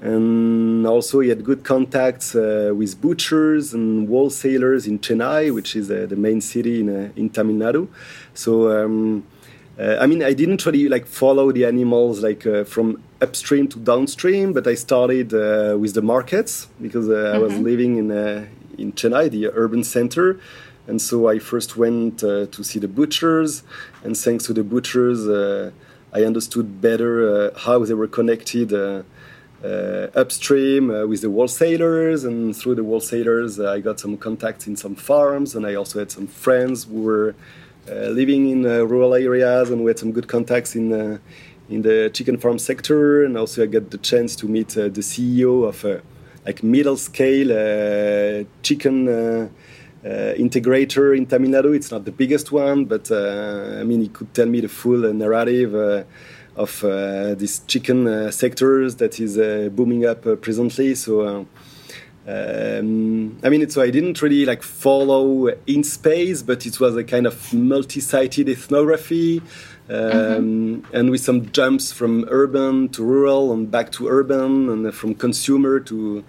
and 0.00 0.86
also 0.86 1.20
he 1.20 1.28
had 1.28 1.44
good 1.44 1.64
contacts 1.64 2.34
uh, 2.34 2.72
with 2.74 3.00
butchers 3.00 3.72
and 3.72 4.08
wholesalers 4.08 4.86
in 4.86 4.98
Chennai, 4.98 5.52
which 5.54 5.74
is 5.74 5.88
the 5.88 6.16
main 6.16 6.40
city 6.40 6.80
in 6.80 7.12
in 7.16 7.30
Tamil 7.30 7.56
Nadu. 7.56 7.88
So. 8.34 8.52
Um, 8.70 9.24
uh, 9.78 9.98
I 10.00 10.06
mean, 10.06 10.22
I 10.22 10.32
didn't 10.32 10.64
really 10.64 10.88
like 10.88 11.04
follow 11.04 11.52
the 11.52 11.66
animals 11.66 12.22
like 12.22 12.46
uh, 12.46 12.64
from 12.64 13.02
upstream 13.20 13.68
to 13.68 13.78
downstream, 13.78 14.54
but 14.54 14.66
I 14.66 14.74
started 14.74 15.34
uh, 15.34 15.76
with 15.78 15.92
the 15.92 16.00
markets 16.00 16.68
because 16.80 17.08
mm-hmm. 17.08 17.36
I 17.36 17.38
was 17.38 17.52
mm-hmm. 17.52 17.62
living 17.62 17.96
in 17.98 18.10
in 18.78 18.92
Chennai, 18.92 19.30
the 19.30 19.48
urban 19.52 19.84
center, 19.84 20.38
and 20.86 21.00
so 21.00 21.28
I 21.28 21.38
first 21.38 21.76
went 21.76 22.22
uh, 22.22 22.46
to 22.46 22.62
see 22.62 22.78
the 22.78 22.88
butchers, 22.88 23.62
and 24.04 24.16
thanks 24.16 24.44
to 24.46 24.52
the 24.52 24.62
butchers, 24.62 25.26
uh, 25.26 25.70
I 26.12 26.22
understood 26.24 26.80
better 26.80 27.14
uh, 27.28 27.58
how 27.58 27.84
they 27.84 27.94
were 27.94 28.06
connected 28.06 28.72
uh, 28.72 29.02
uh, 29.64 30.08
upstream 30.14 30.88
with 31.08 31.22
the 31.22 31.30
wholesalers, 31.30 32.24
and 32.24 32.56
through 32.56 32.76
the 32.76 32.84
wholesalers, 32.84 33.58
I 33.58 33.80
got 33.80 33.98
some 33.98 34.16
contacts 34.16 34.66
in 34.66 34.76
some 34.76 34.94
farms, 34.94 35.54
and 35.54 35.66
I 35.66 35.74
also 35.74 35.98
had 35.98 36.10
some 36.10 36.26
friends 36.26 36.84
who 36.84 37.02
were 37.02 37.34
living 37.88 38.50
in 38.50 38.62
rural 38.64 39.14
areas, 39.14 39.70
and 39.70 39.82
we 39.82 39.90
had 39.90 39.98
some 39.98 40.12
good 40.12 40.28
contacts 40.28 40.74
in 40.74 41.20
in 41.68 41.82
the 41.82 42.10
chicken 42.14 42.38
farm 42.38 42.60
sector, 42.60 43.24
and 43.24 43.36
also 43.36 43.64
I 43.64 43.66
got 43.66 43.90
the 43.90 43.98
chance 43.98 44.36
to 44.36 44.46
meet 44.46 44.68
the 44.68 45.02
CEO 45.10 45.68
of 45.68 45.84
a 45.84 46.00
like 46.44 46.62
middle 46.62 46.96
scale 46.96 48.46
chicken 48.62 49.08
uh, 49.08 49.48
integrator 50.38 51.16
in 51.16 51.26
Tamil 51.26 51.50
Nadu. 51.50 51.74
It's 51.74 51.90
not 51.90 52.04
the 52.04 52.12
biggest 52.12 52.52
one, 52.52 52.84
but 52.84 53.10
uh, 53.10 53.80
I 53.80 53.84
mean, 53.84 54.02
he 54.02 54.08
could 54.08 54.32
tell 54.32 54.46
me 54.46 54.60
the 54.60 54.68
full 54.68 55.04
uh, 55.06 55.12
narrative 55.12 55.74
of 56.56 56.80
this 57.38 57.60
chicken 57.66 58.30
sectors 58.32 58.96
that 58.96 59.18
is 59.20 59.36
booming 59.70 60.06
up 60.06 60.22
presently. 60.40 60.94
So. 60.94 61.46
Um, 62.28 63.38
I 63.44 63.48
mean, 63.50 63.70
so 63.70 63.80
I 63.80 63.90
didn't 63.90 64.20
really 64.20 64.44
like 64.46 64.64
follow 64.64 65.46
in 65.68 65.84
space, 65.84 66.42
but 66.42 66.66
it 66.66 66.80
was 66.80 66.96
a 66.96 67.04
kind 67.04 67.24
of 67.24 67.54
multi-sited 67.54 68.48
ethnography, 68.48 69.42
um, 69.88 69.94
mm-hmm. 69.94 70.96
and 70.96 71.10
with 71.12 71.20
some 71.20 71.52
jumps 71.52 71.92
from 71.92 72.24
urban 72.28 72.88
to 72.88 73.04
rural 73.04 73.52
and 73.52 73.70
back 73.70 73.92
to 73.92 74.08
urban, 74.08 74.68
and 74.68 74.92
from 74.92 75.14
consumer 75.14 75.78
to 75.78 76.24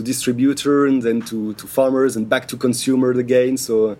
to 0.00 0.06
distributor 0.06 0.86
and 0.86 1.02
then 1.02 1.20
to, 1.22 1.54
to 1.54 1.66
farmers 1.66 2.16
and 2.16 2.28
back 2.28 2.48
to 2.48 2.56
consumer 2.56 3.10
again. 3.12 3.56
So 3.56 3.96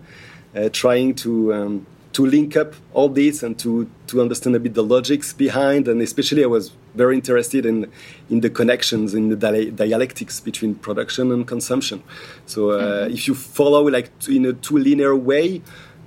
uh, 0.55 0.69
trying 0.73 1.15
to 1.15 1.53
um, 1.53 1.85
to 2.13 2.25
link 2.25 2.57
up 2.57 2.73
all 2.93 3.09
this 3.09 3.43
and 3.43 3.57
to 3.59 3.89
to 4.07 4.21
understand 4.21 4.55
a 4.55 4.59
bit 4.59 4.73
the 4.73 4.83
logics 4.83 5.31
behind 5.31 5.87
and 5.87 6.01
especially 6.01 6.43
I 6.43 6.47
was 6.47 6.71
very 6.93 7.15
interested 7.15 7.65
in 7.65 7.89
in 8.29 8.41
the 8.41 8.49
connections 8.49 9.13
in 9.13 9.29
the 9.29 9.37
dialectics 9.83 10.41
between 10.41 10.75
production 10.75 11.31
and 11.31 11.47
consumption. 11.47 12.03
So 12.45 12.71
uh, 12.71 12.73
mm-hmm. 12.73 13.13
if 13.13 13.27
you 13.27 13.35
follow 13.35 13.87
like 13.87 14.09
in 14.27 14.45
a 14.45 14.53
too 14.53 14.77
linear 14.77 15.15
way, 15.15 15.61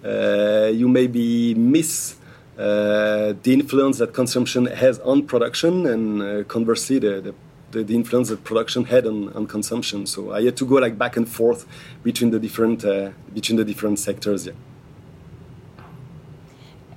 uh, 0.04 0.70
you 0.80 0.88
maybe 0.88 1.54
miss. 1.54 2.16
Uh, 2.56 3.34
the 3.42 3.52
influence 3.52 3.98
that 3.98 4.14
consumption 4.14 4.66
has 4.66 5.00
on 5.00 5.26
production, 5.26 5.86
and 5.86 6.22
uh, 6.22 6.44
conversely, 6.44 7.00
the, 7.00 7.20
the 7.20 7.34
the, 7.74 7.84
the, 7.84 7.94
influence 7.94 8.28
that 8.30 8.44
production 8.44 8.84
had 8.84 9.06
on, 9.06 9.32
on 9.34 9.46
consumption. 9.46 10.06
So 10.06 10.32
I 10.32 10.42
had 10.44 10.56
to 10.56 10.66
go 10.66 10.76
like 10.76 10.96
back 10.96 11.16
and 11.16 11.28
forth 11.28 11.66
between 12.02 12.30
the 12.30 12.38
different 12.38 12.84
uh, 12.84 13.10
between 13.32 13.56
the 13.56 13.64
different 13.64 13.98
sectors. 13.98 14.46
Yeah. 14.46 14.52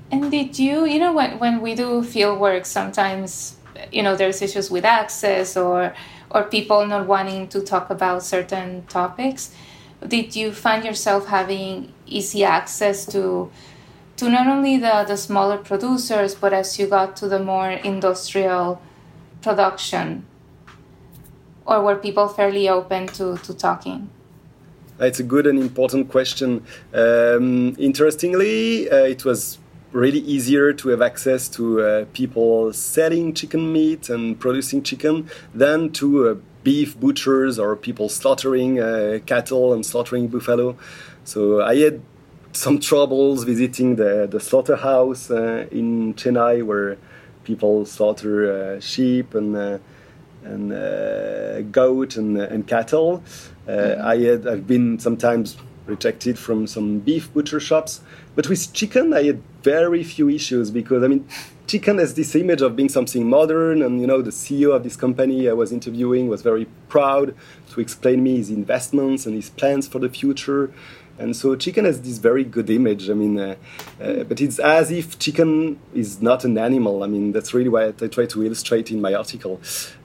And 0.10 0.32
did 0.32 0.58
you, 0.58 0.86
you 0.86 1.00
know, 1.00 1.14
when 1.14 1.38
when 1.40 1.62
we 1.62 1.76
do 1.76 2.04
field 2.04 2.40
work, 2.40 2.66
sometimes 2.66 3.58
you 3.92 4.02
know 4.02 4.16
there's 4.16 4.42
issues 4.42 4.72
with 4.72 4.86
access 4.86 5.58
or 5.58 5.94
or 6.30 6.44
people 6.44 6.86
not 6.86 7.08
wanting 7.08 7.48
to 7.50 7.62
talk 7.62 7.90
about 7.90 8.24
certain 8.24 8.86
topics. 8.88 9.54
Did 10.08 10.36
you 10.36 10.52
find 10.52 10.86
yourself 10.86 11.28
having 11.28 11.92
easy 12.06 12.44
access 12.44 13.06
to 13.08 13.52
to 14.18 14.30
not 14.30 14.48
only 14.48 14.78
the, 14.78 15.06
the 15.08 15.16
smaller 15.16 15.58
producers, 15.58 16.34
but 16.34 16.52
as 16.54 16.80
you 16.80 16.88
got 16.88 17.16
to 17.18 17.28
the 17.28 17.40
more 17.40 17.70
industrial 17.70 18.82
production 19.42 20.26
or 21.68 21.84
were 21.84 21.96
people 21.96 22.28
fairly 22.28 22.70
open 22.70 23.08
to, 23.08 23.38
to 23.38 23.54
talking? 23.54 24.10
It's 25.00 25.20
a 25.20 25.24
good 25.24 25.46
and 25.46 25.60
important 25.60 26.10
question. 26.10 26.66
Um, 26.94 27.76
interestingly, 27.78 28.90
uh, 28.90 29.04
it 29.04 29.26
was 29.26 29.60
really 29.92 30.20
easier 30.20 30.74
to 30.74 30.90
have 30.90 31.02
access 31.02 31.48
to 31.50 31.82
uh, 31.82 32.06
people 32.14 32.74
selling 32.74 33.34
chicken 33.34 33.72
meat 33.72 34.10
and 34.10 34.40
producing 34.40 34.82
chicken 34.82 35.30
than 35.54 35.92
to 35.92 36.30
uh, 36.30 36.36
beef 36.64 37.00
butchers 37.00 37.60
or 37.60 37.76
people 37.76 38.10
slaughtering 38.10 38.80
uh, 38.80 39.20
cattle 39.26 39.74
and 39.74 39.86
slaughtering 39.86 40.28
buffalo. 40.28 40.76
So 41.24 41.62
I 41.62 41.76
had 41.76 42.02
some 42.52 42.80
troubles 42.80 43.44
visiting 43.44 43.98
the, 43.98 44.28
the 44.30 44.40
slaughterhouse 44.40 45.30
uh, 45.30 45.68
in 45.72 46.16
Chennai 46.16 46.66
where 46.66 46.98
people 47.44 47.86
slaughter 47.86 48.76
uh, 48.76 48.80
sheep 48.80 49.36
and 49.36 49.80
and 50.54 50.74
uh, 50.74 51.62
goat 51.72 52.18
and, 52.18 52.38
and 52.38 52.68
cattle. 52.68 53.24
Mm-hmm. 53.68 54.06
I 54.06 54.16
had 54.18 54.48
I've 54.48 54.68
been 54.68 55.00
sometimes 55.00 55.58
rejected 55.86 56.38
from 56.38 56.68
some 56.68 57.00
beef 57.00 57.34
butcher 57.34 57.60
shops, 57.60 58.02
but 58.36 58.50
with 58.50 58.74
chicken 58.74 59.14
I 59.14 59.24
had 59.24 59.42
very 59.64 60.04
few 60.04 60.30
issues 60.30 60.72
because 60.72 61.04
I 61.04 61.08
mean 61.08 61.28
chicken 61.68 61.98
has 61.98 62.14
this 62.14 62.34
image 62.34 62.62
of 62.62 62.76
being 62.76 62.88
something 62.88 63.30
modern 63.30 63.82
and 63.82 64.00
you 64.00 64.08
know 64.08 64.22
the 64.22 64.32
ceo 64.32 64.74
of 64.74 64.84
this 64.84 64.96
company 64.96 65.50
i 65.50 65.54
was 65.54 65.74
interviewing 65.74 66.30
was 66.30 66.42
very 66.42 66.66
proud 66.88 67.36
to 67.70 67.82
explain 67.82 68.24
me 68.24 68.38
his 68.38 68.50
investments 68.50 69.26
and 69.26 69.36
his 69.36 69.50
plans 69.50 69.86
for 69.86 70.00
the 70.00 70.08
future 70.08 70.72
and 71.20 71.36
so 71.36 71.56
chicken 71.56 71.86
has 71.86 72.02
this 72.02 72.18
very 72.18 72.44
good 72.44 72.70
image. 72.70 73.10
I 73.10 73.14
mean, 73.14 73.40
uh, 73.40 73.56
uh, 74.02 74.24
but 74.24 74.40
it's 74.40 74.60
as 74.60 74.92
if 74.92 75.18
chicken 75.20 75.80
is 75.94 76.22
not 76.22 76.44
an 76.46 76.58
animal. 76.58 77.04
I 77.04 77.08
mean, 77.08 77.32
that's 77.32 77.54
really 77.54 77.70
what 77.70 78.02
I 78.02 78.08
try 78.08 78.26
to 78.28 78.44
illustrate 78.46 78.92
in 78.92 79.02
my 79.02 79.14
article. 79.14 79.60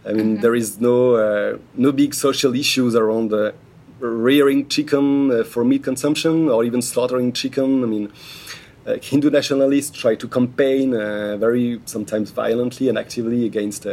I 0.05 0.13
mean, 0.13 0.35
mm-hmm. 0.35 0.43
there 0.43 0.55
is 0.55 0.81
no 0.81 1.15
uh, 1.15 1.59
no 1.75 1.93
big 1.93 2.15
social 2.15 2.55
issues 2.55 2.95
around 2.95 3.33
uh, 3.33 3.53
rearing 4.01 4.69
chicken 4.69 5.31
uh, 5.31 5.45
for 5.45 5.65
meat 5.65 5.85
consumption 5.85 6.49
or 6.49 6.65
even 6.65 6.83
slaughtering 6.83 7.33
chicken. 7.33 7.83
I 7.83 7.87
mean. 7.87 8.13
Hindu 8.85 9.31
nationalists 9.31 9.97
try 9.97 10.17
to 10.17 10.27
campaign 10.27 10.93
uh, 10.93 11.37
very 11.37 11.81
sometimes 11.85 12.33
violently 12.33 12.89
and 12.89 12.99
actively 12.99 13.47
against 13.47 13.87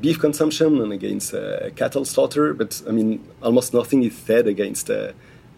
beef 0.00 0.20
consumption 0.20 0.80
and 0.80 0.92
against 0.92 1.34
cattle 1.74 2.04
slaughter, 2.04 2.54
but 2.54 2.80
I 2.86 2.92
mean, 2.92 3.20
almost 3.42 3.74
nothing 3.74 4.04
is 4.04 4.16
said 4.16 4.46
against 4.46 4.92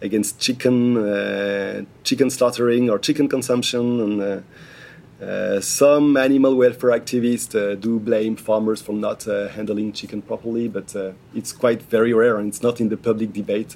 against 0.01 0.39
chicken, 0.39 0.97
uh, 0.97 1.83
chicken 2.03 2.29
slaughtering 2.29 2.89
or 2.89 2.99
chicken 2.99 3.27
consumption, 3.27 4.01
and 4.01 4.21
uh, 4.21 5.25
uh, 5.25 5.61
some 5.61 6.17
animal 6.17 6.55
welfare 6.55 6.91
activists 6.91 7.79
do 7.79 7.99
blame 7.99 8.35
farmers 8.35 8.81
for 8.81 8.93
not 8.93 9.23
handling 9.23 9.93
chicken 9.93 10.21
properly, 10.21 10.67
but 10.67 10.95
it's 11.35 11.53
quite 11.53 11.81
very 11.83 12.13
rare 12.13 12.37
and 12.37 12.47
it's 12.47 12.63
not 12.63 12.81
in 12.81 12.89
the 12.89 12.97
public 12.97 13.31
debate. 13.33 13.75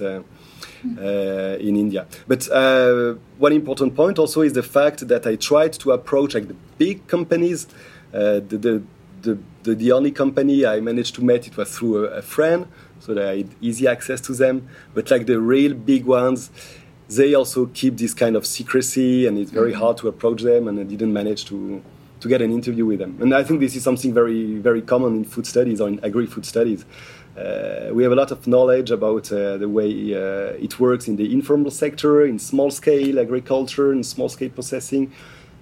Uh, 0.98 1.56
in 1.58 1.74
India. 1.76 2.06
But 2.28 2.48
uh, 2.50 3.14
one 3.38 3.52
important 3.52 3.96
point 3.96 4.18
also 4.18 4.42
is 4.42 4.52
the 4.52 4.62
fact 4.62 5.08
that 5.08 5.26
I 5.26 5.34
tried 5.34 5.72
to 5.80 5.90
approach 5.90 6.34
like 6.34 6.46
the 6.46 6.54
big 6.78 7.08
companies. 7.08 7.66
Uh, 8.14 8.40
the, 8.46 8.58
the, 8.58 8.82
the, 9.22 9.38
the, 9.64 9.74
the 9.74 9.92
only 9.92 10.12
company 10.12 10.64
I 10.64 10.80
managed 10.80 11.16
to 11.16 11.24
meet 11.24 11.48
it 11.48 11.56
was 11.56 11.76
through 11.76 12.06
a, 12.06 12.18
a 12.18 12.22
friend 12.22 12.68
so 13.06 13.30
I 13.30 13.38
had 13.38 13.48
easy 13.60 13.86
access 13.86 14.20
to 14.22 14.34
them. 14.34 14.68
But 14.94 15.10
like 15.10 15.26
the 15.26 15.40
real 15.40 15.74
big 15.74 16.04
ones, 16.04 16.50
they 17.08 17.34
also 17.34 17.66
keep 17.66 17.96
this 17.96 18.14
kind 18.14 18.34
of 18.34 18.44
secrecy, 18.44 19.26
and 19.26 19.38
it's 19.38 19.52
very 19.52 19.72
mm-hmm. 19.72 19.80
hard 19.80 19.96
to 19.98 20.08
approach 20.08 20.42
them. 20.42 20.66
And 20.68 20.80
I 20.80 20.82
didn't 20.82 21.12
manage 21.12 21.44
to 21.46 21.82
to 22.18 22.28
get 22.28 22.40
an 22.40 22.50
interview 22.50 22.86
with 22.86 22.98
them. 22.98 23.18
And 23.20 23.34
I 23.34 23.44
think 23.44 23.60
this 23.60 23.76
is 23.76 23.82
something 23.82 24.12
very 24.12 24.56
very 24.58 24.82
common 24.82 25.16
in 25.16 25.24
food 25.24 25.46
studies 25.46 25.80
or 25.80 25.88
in 25.88 26.04
agri-food 26.04 26.44
studies. 26.44 26.84
Uh, 27.36 27.90
we 27.92 28.02
have 28.02 28.12
a 28.12 28.14
lot 28.14 28.30
of 28.30 28.46
knowledge 28.46 28.90
about 28.90 29.30
uh, 29.30 29.58
the 29.58 29.68
way 29.68 30.14
uh, 30.14 30.64
it 30.66 30.80
works 30.80 31.06
in 31.06 31.16
the 31.16 31.30
informal 31.34 31.70
sector, 31.70 32.24
in 32.24 32.38
small 32.38 32.70
scale 32.70 33.20
agriculture, 33.20 33.92
and 33.92 34.04
small 34.06 34.30
scale 34.30 34.48
processing. 34.48 35.12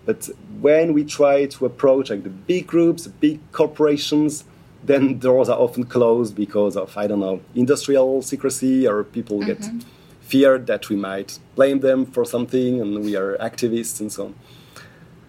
But 0.07 0.29
when 0.61 0.93
we 0.93 1.05
try 1.05 1.47
to 1.47 1.67
approach 1.67 2.11
like 2.11 2.23
the 2.23 2.31
big 2.31 2.67
groups, 2.69 3.05
the 3.05 3.11
big 3.11 3.41
corporations, 3.53 4.45
then 4.87 5.19
doors 5.19 5.49
are 5.49 5.59
often 5.59 5.85
closed 5.85 6.35
because 6.35 6.77
of 6.77 6.97
I 6.97 7.07
don't 7.07 7.21
know 7.21 7.41
industrial 7.55 8.23
secrecy 8.23 8.87
or 8.87 9.05
people 9.05 9.39
mm-hmm. 9.39 9.79
get 9.79 9.85
feared 10.21 10.67
that 10.67 10.89
we 10.89 10.97
might 10.97 11.39
blame 11.55 11.81
them 11.81 12.07
for 12.07 12.25
something 12.25 12.81
and 12.81 13.05
we 13.05 13.17
are 13.17 13.37
activists 13.39 14.01
and 14.01 14.11
so 14.11 14.27
on. 14.27 14.35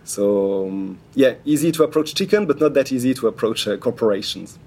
So 0.03 0.67
um, 0.67 0.99
yeah, 1.15 1.35
easy 1.45 1.71
to 1.73 1.83
approach 1.83 2.15
chicken, 2.15 2.45
but 2.45 2.59
not 2.59 2.73
that 2.75 2.91
easy 2.91 3.13
to 3.15 3.27
approach 3.27 3.67
uh, 3.67 3.77
corporations. 3.77 4.59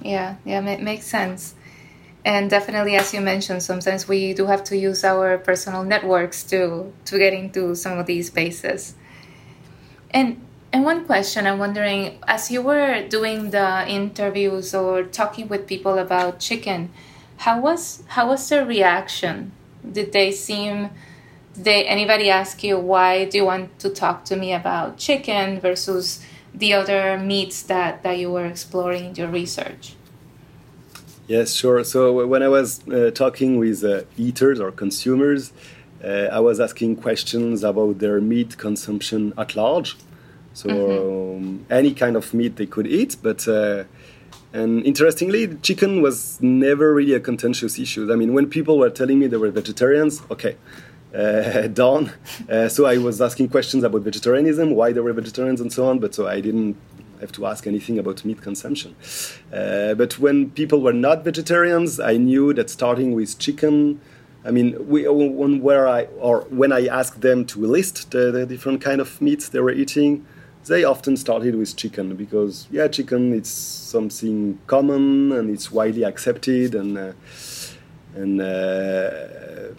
Yeah, 0.00 0.36
yeah, 0.44 0.64
it 0.66 0.82
makes 0.82 1.06
sense. 1.06 1.54
And 2.24 2.48
definitely, 2.48 2.96
as 2.96 3.12
you 3.12 3.20
mentioned, 3.20 3.62
sometimes 3.62 4.06
we 4.06 4.32
do 4.32 4.46
have 4.46 4.62
to 4.64 4.76
use 4.76 5.04
our 5.04 5.38
personal 5.38 5.84
networks 5.84 6.44
to 6.44 6.92
to 7.06 7.18
get 7.18 7.32
into 7.32 7.74
some 7.74 7.98
of 7.98 8.06
these 8.06 8.28
spaces. 8.28 8.94
And 10.10 10.40
and 10.72 10.84
one 10.84 11.04
question 11.04 11.46
I'm 11.46 11.58
wondering, 11.58 12.18
as 12.26 12.50
you 12.50 12.62
were 12.62 13.06
doing 13.06 13.50
the 13.50 13.86
interviews 13.86 14.74
or 14.74 15.02
talking 15.02 15.48
with 15.48 15.66
people 15.66 15.98
about 15.98 16.38
chicken, 16.38 16.90
how 17.38 17.60
was 17.60 18.02
how 18.08 18.28
was 18.28 18.48
their 18.48 18.64
reaction? 18.64 19.52
Did 19.90 20.12
they 20.12 20.32
seem 20.32 20.90
did 21.54 21.64
they 21.64 21.84
anybody 21.84 22.30
ask 22.30 22.64
you 22.64 22.78
why 22.78 23.26
do 23.26 23.36
you 23.36 23.44
want 23.44 23.78
to 23.80 23.90
talk 23.90 24.24
to 24.26 24.36
me 24.36 24.54
about 24.54 24.96
chicken 24.96 25.60
versus 25.60 26.24
the 26.54 26.72
other 26.72 27.18
meats 27.18 27.62
that, 27.62 28.02
that 28.02 28.18
you 28.18 28.30
were 28.30 28.46
exploring 28.46 29.06
in 29.06 29.14
your 29.14 29.28
research? 29.28 29.94
Yes, 31.26 31.54
sure. 31.54 31.84
So 31.84 32.26
when 32.26 32.42
I 32.42 32.48
was 32.48 32.86
uh, 32.88 33.10
talking 33.10 33.58
with 33.58 33.84
uh, 33.84 34.02
eaters 34.16 34.60
or 34.60 34.70
consumers, 34.70 35.52
uh, 36.02 36.28
I 36.32 36.40
was 36.40 36.60
asking 36.60 36.96
questions 36.96 37.62
about 37.62 37.98
their 37.98 38.20
meat 38.20 38.58
consumption 38.58 39.32
at 39.36 39.54
large 39.54 39.96
so 40.54 40.68
mm-hmm. 40.68 41.44
um, 41.44 41.66
any 41.70 41.94
kind 41.94 42.16
of 42.16 42.32
meat 42.34 42.56
they 42.56 42.66
could 42.66 42.86
eat, 42.86 43.16
but 43.22 43.46
uh, 43.48 43.84
and 44.52 44.84
interestingly, 44.84 45.56
chicken 45.62 46.02
was 46.02 46.40
never 46.42 46.92
really 46.92 47.14
a 47.14 47.20
contentious 47.20 47.78
issue. 47.78 48.12
I 48.12 48.16
mean, 48.16 48.34
when 48.34 48.48
people 48.48 48.78
were 48.78 48.90
telling 48.90 49.18
me 49.18 49.26
they 49.26 49.38
were 49.38 49.50
vegetarians, 49.50 50.20
okay, 50.30 50.56
uh, 51.14 51.66
done. 51.68 52.12
Uh, 52.50 52.68
so 52.68 52.84
I 52.84 52.98
was 52.98 53.20
asking 53.20 53.48
questions 53.48 53.82
about 53.82 54.02
vegetarianism, 54.02 54.72
why 54.72 54.92
they 54.92 55.00
were 55.00 55.12
vegetarians, 55.12 55.60
and 55.60 55.72
so 55.72 55.88
on. 55.88 56.00
But 56.00 56.14
so 56.14 56.26
I 56.26 56.40
didn't 56.40 56.76
have 57.20 57.32
to 57.32 57.46
ask 57.46 57.66
anything 57.66 57.98
about 57.98 58.24
meat 58.24 58.42
consumption. 58.42 58.94
Uh, 59.52 59.94
but 59.94 60.18
when 60.18 60.50
people 60.50 60.82
were 60.82 60.92
not 60.92 61.24
vegetarians, 61.24 61.98
I 61.98 62.16
knew 62.18 62.52
that 62.54 62.68
starting 62.68 63.12
with 63.12 63.38
chicken. 63.38 64.00
I 64.44 64.50
mean, 64.50 64.88
we, 64.88 65.08
when 65.08 65.62
where 65.62 65.88
I 65.88 66.04
or 66.20 66.42
when 66.50 66.72
I 66.72 66.88
asked 66.88 67.22
them 67.22 67.46
to 67.46 67.64
list 67.64 68.10
the, 68.10 68.30
the 68.32 68.44
different 68.44 68.82
kind 68.82 69.00
of 69.00 69.20
meats 69.22 69.48
they 69.48 69.60
were 69.60 69.72
eating, 69.72 70.26
they 70.66 70.84
often 70.84 71.16
started 71.16 71.54
with 71.56 71.76
chicken 71.76 72.14
because 72.14 72.66
yeah 72.70 72.88
chicken 72.88 73.32
it's 73.34 73.50
something 73.50 74.58
common 74.66 75.32
and 75.32 75.50
it's 75.50 75.72
widely 75.72 76.04
accepted 76.04 76.74
and 76.74 76.96
uh, 76.96 77.12
and 78.14 78.40
uh, 78.40 79.10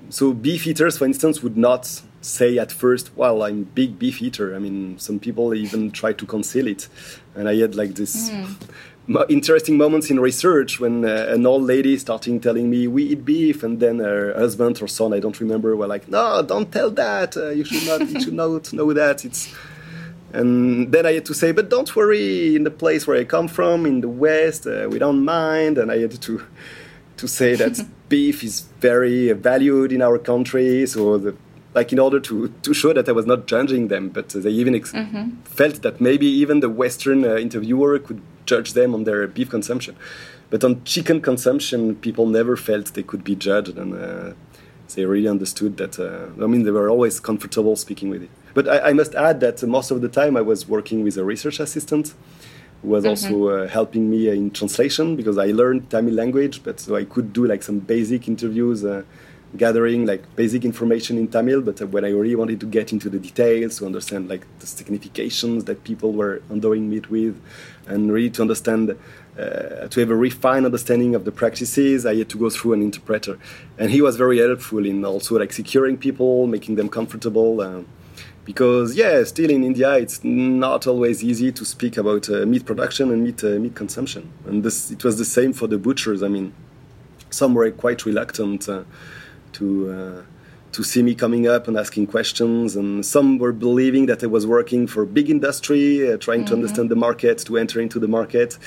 so 0.10 0.34
beef 0.34 0.68
eaters 0.68 0.98
for 0.98 1.06
instance 1.06 1.42
would 1.42 1.58
not 1.58 2.02
say 2.22 2.58
at 2.58 2.72
first 2.72 3.16
well 3.16 3.44
i'm 3.44 3.64
big 3.64 4.00
beef 4.00 4.22
eater. 4.22 4.56
I 4.56 4.60
mean 4.60 4.98
some 4.98 5.20
people 5.20 5.54
even 5.54 5.92
try 5.92 6.14
to 6.14 6.26
conceal 6.26 6.68
it. 6.68 6.88
And 7.36 7.48
i 7.48 7.56
had 7.56 7.76
like 7.76 7.96
this 7.96 8.30
mm. 8.30 9.26
interesting 9.30 9.78
moments 9.78 10.10
in 10.10 10.20
research 10.20 10.80
when 10.80 11.06
uh, 11.06 11.28
an 11.30 11.46
old 11.46 11.64
lady 11.64 11.98
starting 11.98 12.40
telling 12.40 12.70
me 12.70 12.88
we 12.88 13.04
eat 13.04 13.26
beef 13.26 13.64
and 13.64 13.80
then 13.80 14.00
her 14.00 14.34
husband 14.34 14.82
or 14.82 14.88
son 14.88 15.14
i 15.14 15.20
don't 15.20 15.40
remember 15.40 15.76
were 15.76 15.88
like 15.88 16.08
no 16.08 16.42
don't 16.42 16.72
tell 16.72 16.90
that. 16.92 17.38
Uh, 17.38 17.50
you 17.50 17.64
should 17.64 17.88
not 17.88 18.10
you 18.10 18.20
should 18.22 18.34
not 18.44 18.74
know 18.74 18.92
that. 18.94 19.26
It's 19.26 19.54
and 20.34 20.92
then 20.92 21.06
I 21.06 21.14
had 21.14 21.26
to 21.26 21.34
say, 21.34 21.52
but 21.52 21.70
don't 21.70 21.96
worry, 21.96 22.56
in 22.56 22.64
the 22.64 22.72
place 22.72 23.06
where 23.06 23.18
I 23.18 23.24
come 23.24 23.48
from, 23.48 23.86
in 23.86 24.02
the 24.02 24.10
West, 24.10 24.66
uh, 24.66 24.88
we 24.90 24.98
don't 24.98 25.24
mind. 25.24 25.78
And 25.78 25.92
I 25.92 26.00
had 26.00 26.20
to 26.22 26.42
to 27.18 27.28
say 27.28 27.56
that 27.56 27.86
beef 28.10 28.44
is 28.44 28.62
very 28.80 29.32
valued 29.34 29.92
in 29.92 30.02
our 30.02 30.18
country. 30.18 30.86
So, 30.88 31.18
the, 31.18 31.36
like, 31.76 31.92
in 31.92 32.00
order 32.00 32.20
to, 32.20 32.50
to 32.62 32.74
show 32.74 32.94
that 32.94 33.08
I 33.08 33.12
was 33.12 33.26
not 33.26 33.48
judging 33.48 33.88
them, 33.88 34.10
but 34.10 34.30
they 34.30 34.50
even 34.50 34.76
ex- 34.76 34.92
mm-hmm. 34.92 35.42
felt 35.44 35.82
that 35.84 36.02
maybe 36.02 36.26
even 36.26 36.60
the 36.60 36.70
Western 36.70 37.24
uh, 37.24 37.36
interviewer 37.36 38.00
could 38.00 38.22
judge 38.46 38.74
them 38.74 38.94
on 38.94 39.04
their 39.04 39.28
beef 39.28 39.50
consumption. 39.50 39.96
But 40.50 40.64
on 40.64 40.84
chicken 40.84 41.22
consumption, 41.22 41.96
people 41.96 42.28
never 42.28 42.56
felt 42.58 42.94
they 42.94 43.04
could 43.04 43.24
be 43.24 43.36
judged. 43.36 43.78
And 43.78 43.94
uh, 43.94 44.34
they 44.96 45.06
really 45.06 45.28
understood 45.28 45.78
that, 45.78 46.00
uh, 46.00 46.44
I 46.44 46.48
mean, 46.48 46.64
they 46.64 46.72
were 46.72 46.90
always 46.90 47.20
comfortable 47.20 47.76
speaking 47.76 48.10
with 48.10 48.24
it. 48.24 48.30
But 48.54 48.68
I, 48.68 48.90
I, 48.90 48.94
must 48.94 49.16
add 49.16 49.40
that 49.40 49.64
most 49.64 49.92
of 49.92 50.02
the 50.02 50.10
time 50.10 50.38
I 50.38 50.42
was 50.42 50.68
working 50.68 51.04
with 51.04 51.18
a 51.18 51.24
research 51.24 51.60
assistant 51.60 52.14
who 52.82 52.90
was 52.90 53.04
mm-hmm. 53.04 53.34
also 53.34 53.48
uh, 53.50 53.68
helping 53.68 54.10
me 54.10 54.30
in 54.30 54.52
translation 54.52 55.16
because 55.16 55.38
I 55.38 55.48
learned 55.48 55.90
Tamil 55.90 56.14
language, 56.14 56.64
but 56.64 56.80
so 56.80 56.96
I 56.96 57.06
could 57.06 57.34
do 57.34 57.46
like 57.46 57.64
some 57.64 57.80
basic 57.80 58.28
interviews, 58.28 58.86
uh, 58.86 59.04
gathering 59.56 60.06
like 60.06 60.36
basic 60.36 60.66
information 60.66 61.18
in 61.18 61.28
Tamil. 61.28 61.62
But 61.62 61.82
when 61.90 62.06
I 62.06 62.10
really 62.10 62.36
wanted 62.36 62.60
to 62.60 62.66
get 62.68 62.92
into 62.92 63.10
the 63.10 63.20
details 63.20 63.78
to 63.80 63.86
understand 63.86 64.30
like 64.30 64.46
the 64.60 64.68
significations 64.68 65.64
that 65.66 65.84
people 65.84 66.12
were 66.14 66.42
endowing 66.52 66.90
meat 66.90 67.10
with, 67.10 67.42
and 67.88 68.12
really 68.12 68.30
to 68.32 68.42
understand 68.42 68.96
uh, 69.38 69.88
to 69.88 70.00
have 70.00 70.12
a 70.12 70.16
refined 70.16 70.66
understanding 70.66 71.16
of 71.16 71.26
the 71.26 71.32
practices, 71.32 72.06
I 72.06 72.16
had 72.16 72.30
to 72.30 72.38
go 72.38 72.52
through 72.52 72.74
an 72.74 72.84
interpreter, 72.84 73.40
and 73.80 73.90
he 73.90 74.00
was 74.02 74.16
very 74.16 74.38
helpful 74.38 74.86
in 74.86 75.04
also 75.04 75.40
like 75.40 75.54
securing 75.54 75.98
people, 75.98 76.46
making 76.46 76.76
them 76.76 76.90
comfortable. 76.90 77.62
Uh, 77.62 77.82
because 78.46 78.96
yeah, 78.96 79.24
still 79.24 79.50
in 79.50 79.64
India, 79.64 79.94
it's 79.94 80.24
not 80.24 80.88
always 80.88 81.24
easy 81.24 81.52
to 81.52 81.66
speak 81.66 81.98
about 81.98 82.30
uh, 82.30 82.46
meat 82.46 82.66
production 82.66 83.12
and 83.12 83.24
meat 83.24 83.44
uh, 83.44 83.60
meat 83.60 83.76
consumption. 83.76 84.32
And 84.46 84.64
this 84.64 84.92
it 84.92 85.04
was 85.04 85.18
the 85.18 85.26
same 85.26 85.54
for 85.54 85.68
the 85.68 85.78
butchers. 85.78 86.22
I 86.22 86.28
mean, 86.28 86.54
some 87.30 87.54
were 87.54 87.70
quite 87.72 88.06
reluctant 88.06 88.68
uh, 88.68 88.84
to 89.54 89.92
uh, 89.92 90.22
to 90.74 90.84
see 90.84 91.04
me 91.04 91.16
coming 91.16 91.48
up 91.48 91.68
and 91.68 91.78
asking 91.78 92.08
questions, 92.08 92.76
and 92.76 93.06
some 93.06 93.38
were 93.38 93.54
believing 93.54 94.08
that 94.08 94.24
I 94.24 94.28
was 94.28 94.46
working 94.46 94.88
for 94.88 95.06
big 95.06 95.30
industry, 95.30 96.12
uh, 96.12 96.18
trying 96.18 96.42
mm-hmm. 96.42 96.48
to 96.48 96.54
understand 96.56 96.90
the 96.90 96.96
market, 96.96 97.38
to 97.46 97.58
enter 97.58 97.80
into 97.80 98.00
the 98.00 98.08
market. 98.08 98.58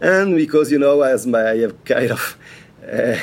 And 0.00 0.36
because 0.36 0.72
you 0.72 0.78
know, 0.78 1.02
as 1.02 1.26
my 1.26 1.50
I 1.50 1.58
have 1.58 1.84
kind 1.84 2.10
of 2.12 2.38
uh, 2.92 3.18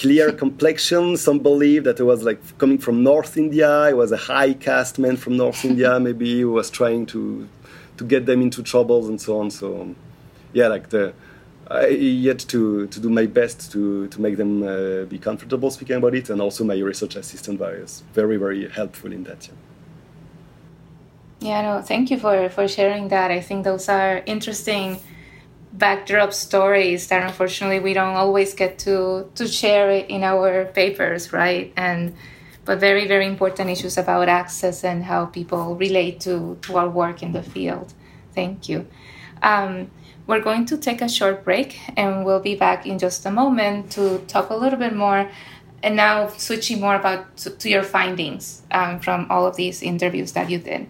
clear 0.00 0.32
complexion. 0.32 1.16
Some 1.16 1.38
believe 1.38 1.84
that 1.84 2.00
it 2.00 2.04
was 2.04 2.22
like 2.22 2.40
coming 2.58 2.78
from 2.78 3.02
North 3.02 3.36
India. 3.36 3.70
I 3.70 3.92
was 3.92 4.10
a 4.10 4.16
high 4.16 4.54
caste 4.54 4.98
man 4.98 5.16
from 5.16 5.36
North 5.36 5.64
India. 5.64 6.00
Maybe 6.08 6.36
he 6.36 6.44
was 6.44 6.70
trying 6.70 7.06
to 7.06 7.48
to 7.98 8.04
get 8.04 8.24
them 8.24 8.40
into 8.40 8.62
troubles 8.62 9.08
and 9.08 9.20
so 9.20 9.40
on. 9.40 9.50
So 9.50 9.94
yeah, 10.52 10.68
like 10.68 10.88
the 10.88 11.12
I 11.70 11.86
yet 11.88 12.40
to 12.48 12.86
to 12.88 13.00
do 13.00 13.10
my 13.10 13.26
best 13.26 13.70
to 13.72 14.08
to 14.08 14.20
make 14.20 14.36
them 14.36 14.62
uh, 14.62 15.04
be 15.04 15.18
comfortable 15.18 15.70
speaking 15.70 15.96
about 15.96 16.14
it, 16.14 16.30
and 16.30 16.40
also 16.40 16.64
my 16.64 16.78
research 16.78 17.14
assistant 17.16 17.60
was 17.60 18.02
very 18.14 18.38
very 18.38 18.68
helpful 18.68 19.12
in 19.12 19.24
that. 19.24 19.48
Yeah. 19.48 19.54
Yeah, 21.42 21.62
no, 21.62 21.80
thank 21.80 22.10
you 22.10 22.18
for 22.18 22.48
for 22.50 22.66
sharing 22.68 23.08
that. 23.08 23.30
I 23.30 23.40
think 23.40 23.64
those 23.64 23.88
are 23.88 24.22
interesting 24.26 25.00
backdrop 25.72 26.32
stories 26.32 27.08
that 27.08 27.22
unfortunately 27.22 27.78
we 27.78 27.94
don't 27.94 28.16
always 28.16 28.54
get 28.54 28.78
to 28.80 29.30
to 29.34 29.46
share 29.46 29.90
in 29.90 30.22
our 30.24 30.66
papers 30.66 31.32
right? 31.32 31.72
And 31.76 32.14
but 32.64 32.80
very 32.80 33.06
very 33.06 33.26
important 33.26 33.70
issues 33.70 33.96
about 33.96 34.28
access 34.28 34.84
and 34.84 35.04
how 35.04 35.26
people 35.26 35.76
relate 35.76 36.20
to 36.20 36.58
to 36.62 36.76
our 36.76 36.88
work 36.88 37.22
in 37.22 37.32
the 37.32 37.42
field. 37.42 37.92
Thank 38.34 38.68
you. 38.68 38.86
Um, 39.42 39.90
we're 40.26 40.40
going 40.40 40.66
to 40.66 40.76
take 40.76 41.02
a 41.02 41.08
short 41.08 41.44
break 41.44 41.80
and 41.96 42.24
we'll 42.24 42.40
be 42.40 42.54
back 42.54 42.86
in 42.86 42.98
just 42.98 43.26
a 43.26 43.30
moment 43.30 43.90
to 43.92 44.18
talk 44.28 44.50
a 44.50 44.54
little 44.54 44.78
bit 44.78 44.94
more 44.94 45.28
and 45.82 45.96
now 45.96 46.28
switching 46.28 46.80
more 46.80 46.94
about 46.94 47.36
to, 47.38 47.50
to 47.50 47.68
your 47.68 47.82
findings 47.82 48.62
um, 48.70 49.00
from 49.00 49.26
all 49.30 49.46
of 49.46 49.56
these 49.56 49.82
interviews 49.82 50.32
that 50.32 50.50
you 50.50 50.58
did. 50.58 50.86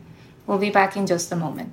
We'll 0.46 0.58
be 0.58 0.70
back 0.70 0.96
in 0.96 1.06
just 1.06 1.30
a 1.32 1.36
moment 1.36 1.72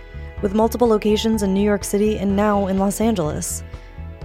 with 0.41 0.53
multiple 0.53 0.87
locations 0.87 1.43
in 1.43 1.53
New 1.53 1.63
York 1.63 1.83
City 1.83 2.17
and 2.17 2.35
now 2.35 2.67
in 2.67 2.77
Los 2.77 3.01
Angeles. 3.01 3.63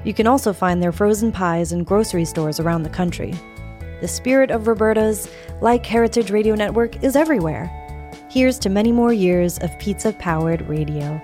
You 0.05 0.15
can 0.15 0.27
also 0.27 0.53
find 0.53 0.83
their 0.83 0.93
frozen 0.93 1.33
pies 1.33 1.73
in 1.73 1.85
grocery 1.85 2.25
stores 2.25 2.61
around 2.61 2.83
the 2.83 2.91
country. 2.91 3.35
The 4.01 4.09
spirit 4.09 4.51
of 4.51 4.69
Roberta's, 4.69 5.29
like 5.61 5.85
Heritage 5.85 6.31
Radio 6.31 6.55
Network, 6.55 7.03
is 7.03 7.17
everywhere. 7.17 7.73
Here's 8.31 8.59
to 8.61 8.69
many 8.69 8.93
more 8.93 9.13
years 9.13 9.59
of 9.59 9.77
pizza 9.79 10.13
powered 10.13 10.69
radio. 10.69 11.21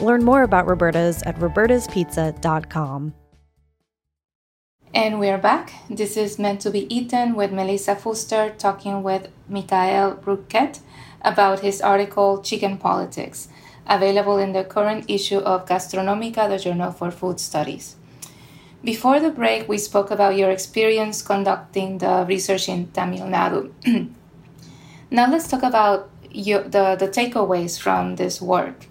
Learn 0.00 0.22
more 0.22 0.42
about 0.42 0.66
Roberta's 0.66 1.22
at 1.22 1.36
robertaspizza.com. 1.36 3.14
And 4.94 5.18
we're 5.18 5.38
back. 5.38 5.72
This 5.90 6.16
is 6.16 6.38
meant 6.38 6.60
to 6.60 6.70
be 6.70 6.92
eaten 6.94 7.34
with 7.34 7.52
Melissa 7.52 7.96
Fuster 7.96 8.56
talking 8.56 9.02
with 9.02 9.28
Michaël 9.50 10.18
Bruckert 10.18 10.80
about 11.22 11.60
his 11.60 11.80
article 11.80 12.40
Chicken 12.42 12.78
Politics 12.78 13.48
available 13.88 14.38
in 14.38 14.52
the 14.52 14.64
current 14.64 15.04
issue 15.08 15.38
of 15.38 15.66
Gastronomica, 15.66 16.48
the 16.48 16.58
Journal 16.58 16.92
for 16.92 17.10
Food 17.10 17.40
Studies. 17.40 17.96
Before 18.84 19.18
the 19.18 19.30
break, 19.30 19.68
we 19.68 19.78
spoke 19.78 20.10
about 20.10 20.36
your 20.36 20.50
experience 20.50 21.22
conducting 21.22 21.98
the 21.98 22.24
research 22.28 22.68
in 22.68 22.88
Tamil 22.88 23.26
Nadu. 23.26 23.72
now 25.10 25.30
let's 25.30 25.48
talk 25.48 25.62
about 25.62 26.10
your, 26.30 26.62
the, 26.62 26.96
the 26.96 27.08
takeaways 27.08 27.80
from 27.80 28.16
this 28.16 28.40
work. 28.40 28.86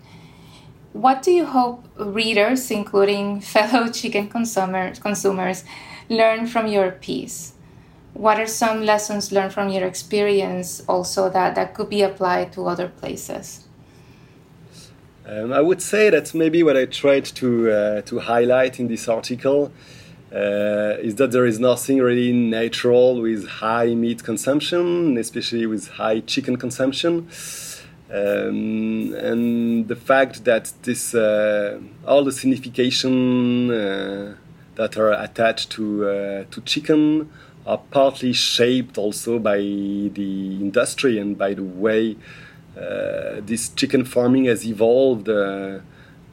What 0.93 1.23
do 1.23 1.31
you 1.31 1.45
hope 1.45 1.85
readers, 1.97 2.71
including 2.71 3.41
fellow 3.53 3.89
chicken 3.89 4.29
consumer, 4.29 4.93
consumers, 4.95 5.63
learn 6.09 6.47
from 6.47 6.67
your 6.67 6.91
piece? 6.91 7.53
What 8.13 8.39
are 8.39 8.47
some 8.47 8.85
lessons 8.85 9.31
learned 9.31 9.53
from 9.53 9.69
your 9.69 9.85
experience 9.85 10.81
also 10.87 11.29
that, 11.29 11.55
that 11.55 11.73
could 11.73 11.89
be 11.89 12.01
applied 12.01 12.53
to 12.53 12.65
other 12.65 12.87
places? 12.87 13.64
Um, 15.27 15.51
I 15.51 15.61
would 15.61 15.81
say 15.81 16.11
that's 16.11 16.35
maybe 16.35 16.61
what 16.61 16.77
I 16.77 16.85
tried 16.85 17.25
to 17.25 17.71
uh, 17.71 18.01
to 18.01 18.19
highlight 18.19 18.79
in 18.79 18.87
this 18.87 19.07
article 19.07 19.71
uh, 20.31 20.97
is 20.99 21.15
that 21.15 21.31
there 21.31 21.45
is 21.45 21.59
nothing 21.59 21.99
really 21.99 22.31
natural 22.31 23.21
with 23.21 23.47
high 23.47 23.95
meat 23.95 24.23
consumption, 24.23 25.17
especially 25.17 25.65
with 25.65 25.87
high 25.87 26.19
chicken 26.19 26.57
consumption. 26.57 27.27
Um, 28.13 29.15
and 29.15 29.87
the 29.87 29.95
fact 29.95 30.45
that 30.45 30.71
this 30.83 31.15
uh, 31.15 31.79
all 32.05 32.23
the 32.23 32.31
signification 32.31 33.71
uh, 33.71 34.35
that 34.75 34.95
are 34.95 35.13
attached 35.13 35.71
to 35.71 36.07
uh, 36.07 36.43
to 36.51 36.61
chicken 36.61 37.31
are 37.65 37.79
partly 37.89 38.31
shaped 38.31 38.99
also 38.99 39.39
by 39.39 39.57
the 39.57 40.57
industry 40.61 41.17
and 41.17 41.35
by 41.35 41.55
the 41.55 41.63
way 41.63 42.15
this 42.75 43.69
chicken 43.69 44.05
farming 44.05 44.45
has 44.45 44.65
evolved 44.65 45.29
uh, 45.29 45.79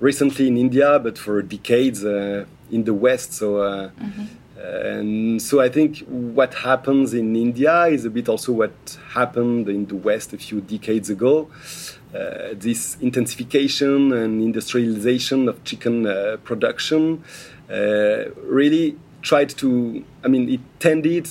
recently 0.01 0.49
in 0.49 0.57
India, 0.57 0.99
but 0.99 1.19
for 1.19 1.43
decades 1.43 2.05
uh, 2.05 2.45
in 2.71 2.85
the 2.85 2.95
West. 2.95 3.33
So. 3.33 3.55
Mm-hmm. 3.55 4.25
And 4.65 5.43
so 5.43 5.61
I 5.61 5.69
think 5.69 6.05
what 6.07 6.55
happens 6.55 7.15
in 7.15 7.35
India 7.35 7.87
is 7.87 8.05
a 8.05 8.11
bit 8.11 8.29
also 8.29 8.53
what 8.53 8.97
happened 9.09 9.69
in 9.69 9.87
the 9.87 9.97
West 9.97 10.33
a 10.35 10.39
few 10.39 10.61
decades 10.61 11.11
ago. 11.11 11.51
Uh, 12.15 12.51
this 12.53 12.97
intensification 13.01 14.13
and 14.13 14.41
industrialization 14.41 15.49
of 15.49 15.65
chicken 15.65 16.07
uh, 16.07 16.37
production 16.45 17.25
uh, 17.69 18.31
really 18.45 18.97
tried 19.23 19.49
to, 19.49 20.05
I 20.23 20.29
mean, 20.29 20.49
it 20.49 20.61
tended 20.79 21.29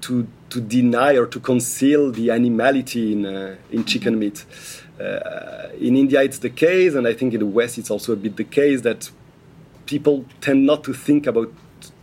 to 0.00 0.26
to 0.50 0.60
deny 0.60 1.16
or 1.16 1.26
to 1.26 1.40
conceal 1.40 2.10
the 2.10 2.30
animality 2.30 3.12
in, 3.12 3.26
uh, 3.26 3.56
in 3.70 3.84
chicken 3.84 4.18
meat. 4.18 4.44
Uh, 5.00 5.68
in 5.78 5.96
India, 5.96 6.22
it's 6.22 6.38
the 6.38 6.50
case, 6.50 6.94
and 6.94 7.06
I 7.06 7.12
think 7.12 7.34
in 7.34 7.40
the 7.40 7.46
West, 7.46 7.78
it's 7.78 7.90
also 7.90 8.12
a 8.12 8.16
bit 8.16 8.36
the 8.36 8.44
case 8.44 8.80
that 8.82 9.10
people 9.86 10.24
tend 10.40 10.64
not 10.64 10.84
to 10.84 10.94
think 10.94 11.26
about 11.26 11.52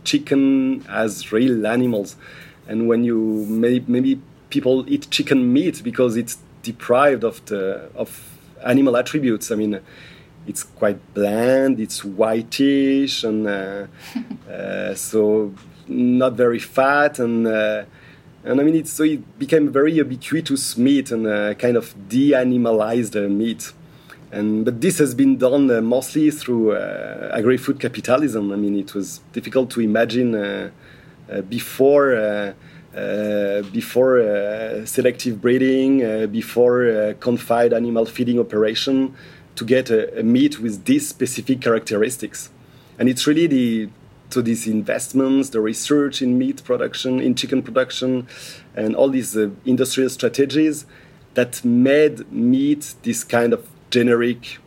chicken 0.04 0.84
as 0.88 1.32
real 1.32 1.66
animals. 1.66 2.16
And 2.68 2.88
when 2.88 3.04
you 3.04 3.46
maybe, 3.48 3.84
maybe 3.88 4.20
people 4.50 4.84
eat 4.88 5.10
chicken 5.10 5.52
meat 5.52 5.82
because 5.82 6.16
it's 6.16 6.38
deprived 6.62 7.24
of 7.24 7.44
the 7.46 7.90
of 7.94 8.38
animal 8.64 8.96
attributes. 8.96 9.50
I 9.50 9.56
mean, 9.56 9.80
it's 10.46 10.62
quite 10.62 10.98
bland, 11.14 11.80
it's 11.80 12.04
whitish, 12.04 13.24
and 13.24 13.46
uh, 13.46 13.86
uh, 14.50 14.94
so 14.94 15.54
not 15.86 16.34
very 16.34 16.58
fat, 16.58 17.18
and 17.18 17.46
uh, 17.46 17.84
and 18.44 18.60
I 18.60 18.64
mean, 18.64 18.74
it's, 18.74 18.92
so 18.92 19.04
it 19.04 19.38
became 19.38 19.72
very 19.72 19.94
ubiquitous 19.94 20.76
meat 20.76 21.10
and 21.10 21.26
uh, 21.26 21.54
kind 21.54 21.76
of 21.78 21.94
de-animalized 22.08 23.16
uh, 23.16 23.28
meat. 23.28 23.72
And, 24.30 24.66
but 24.66 24.82
this 24.82 24.98
has 24.98 25.14
been 25.14 25.38
done 25.38 25.70
uh, 25.70 25.80
mostly 25.80 26.30
through 26.30 26.72
uh, 26.72 27.30
agri-food 27.32 27.80
capitalism. 27.80 28.52
I 28.52 28.56
mean, 28.56 28.78
it 28.78 28.94
was 28.94 29.20
difficult 29.32 29.70
to 29.70 29.80
imagine 29.80 30.34
uh, 30.34 30.70
uh, 31.32 31.40
before 31.42 32.54
before 33.72 34.86
selective 34.86 35.40
breeding, 35.40 36.28
before 36.30 37.14
confined 37.18 37.72
animal 37.72 38.04
feeding 38.06 38.38
operation, 38.38 39.16
to 39.56 39.64
get 39.64 39.90
a, 39.90 40.20
a, 40.20 40.22
meat 40.22 40.60
with 40.60 40.84
these 40.84 41.08
specific 41.08 41.60
characteristics. 41.60 42.50
And 42.96 43.08
it's 43.08 43.26
really 43.26 43.48
the 43.48 43.88
so 44.30 44.42
these 44.42 44.66
investments, 44.66 45.50
the 45.50 45.60
research 45.60 46.20
in 46.20 46.38
meat 46.38 46.64
production, 46.64 47.20
in 47.20 47.34
chicken 47.34 47.62
production, 47.62 48.26
and 48.74 48.96
all 48.96 49.08
these 49.08 49.36
uh, 49.36 49.50
industrial 49.64 50.10
strategies 50.10 50.86
that 51.34 51.64
made 51.64 52.30
meat 52.32 52.94
this 53.02 53.22
kind 53.22 53.52
of 53.52 53.68
generic 53.90 54.58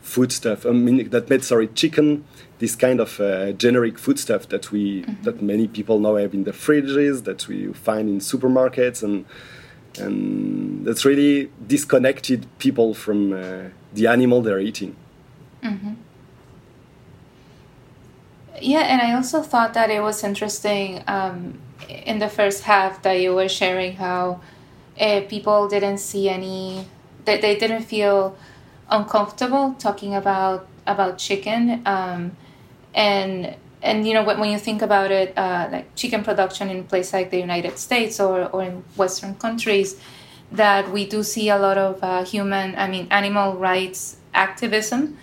foodstuff. 0.00 0.64
I 0.64 0.70
mean, 0.70 1.10
that 1.10 1.28
made 1.28 1.42
sorry 1.42 1.68
chicken 1.68 2.24
this 2.58 2.74
kind 2.74 3.00
of 3.00 3.20
uh, 3.20 3.52
generic 3.52 3.98
foodstuff 3.98 4.48
that 4.48 4.70
we 4.72 5.02
mm-hmm. 5.02 5.22
that 5.24 5.42
many 5.42 5.68
people 5.68 5.98
now 5.98 6.16
have 6.16 6.32
in 6.32 6.44
the 6.44 6.52
fridges 6.52 7.24
that 7.24 7.48
we 7.48 7.72
find 7.72 8.08
in 8.08 8.18
supermarkets 8.18 9.02
and 9.02 9.26
and 9.98 10.86
that's 10.86 11.04
really 11.04 11.50
disconnected 11.66 12.46
people 12.58 12.94
from 12.94 13.32
uh, 13.32 13.70
the 13.94 14.06
animal 14.06 14.42
they're 14.42 14.60
eating. 14.60 14.94
Mm-hmm. 15.62 15.94
Yeah, 18.60 18.80
and 18.80 19.02
I 19.02 19.14
also 19.14 19.42
thought 19.42 19.74
that 19.74 19.90
it 19.90 20.00
was 20.02 20.24
interesting 20.24 21.02
um, 21.06 21.58
in 21.88 22.18
the 22.18 22.28
first 22.28 22.62
half 22.64 23.02
that 23.02 23.14
you 23.14 23.34
were 23.34 23.48
sharing 23.48 23.96
how 23.96 24.40
uh, 24.98 25.22
people 25.28 25.68
didn't 25.68 25.98
see 25.98 26.28
any 26.28 26.86
that 27.26 27.42
they 27.42 27.56
didn't 27.56 27.82
feel 27.82 28.36
uncomfortable 28.88 29.74
talking 29.78 30.14
about 30.14 30.66
about 30.86 31.18
chicken 31.18 31.82
um, 31.86 32.36
and 32.94 33.56
and 33.82 34.06
you 34.06 34.14
know 34.14 34.24
when, 34.24 34.38
when 34.40 34.50
you 34.50 34.58
think 34.58 34.80
about 34.80 35.10
it 35.10 35.36
uh, 35.36 35.68
like 35.70 35.94
chicken 35.96 36.22
production 36.24 36.70
in 36.70 36.84
places 36.84 37.12
like 37.12 37.30
the 37.30 37.38
united 37.38 37.78
states 37.78 38.20
or, 38.20 38.46
or 38.46 38.62
in 38.62 38.82
western 38.96 39.34
countries 39.34 40.00
that 40.52 40.90
we 40.92 41.04
do 41.06 41.22
see 41.22 41.48
a 41.50 41.58
lot 41.58 41.76
of 41.76 42.02
uh, 42.02 42.24
human 42.24 42.74
i 42.76 42.88
mean 42.88 43.06
animal 43.10 43.56
rights 43.56 44.16
activism 44.34 45.18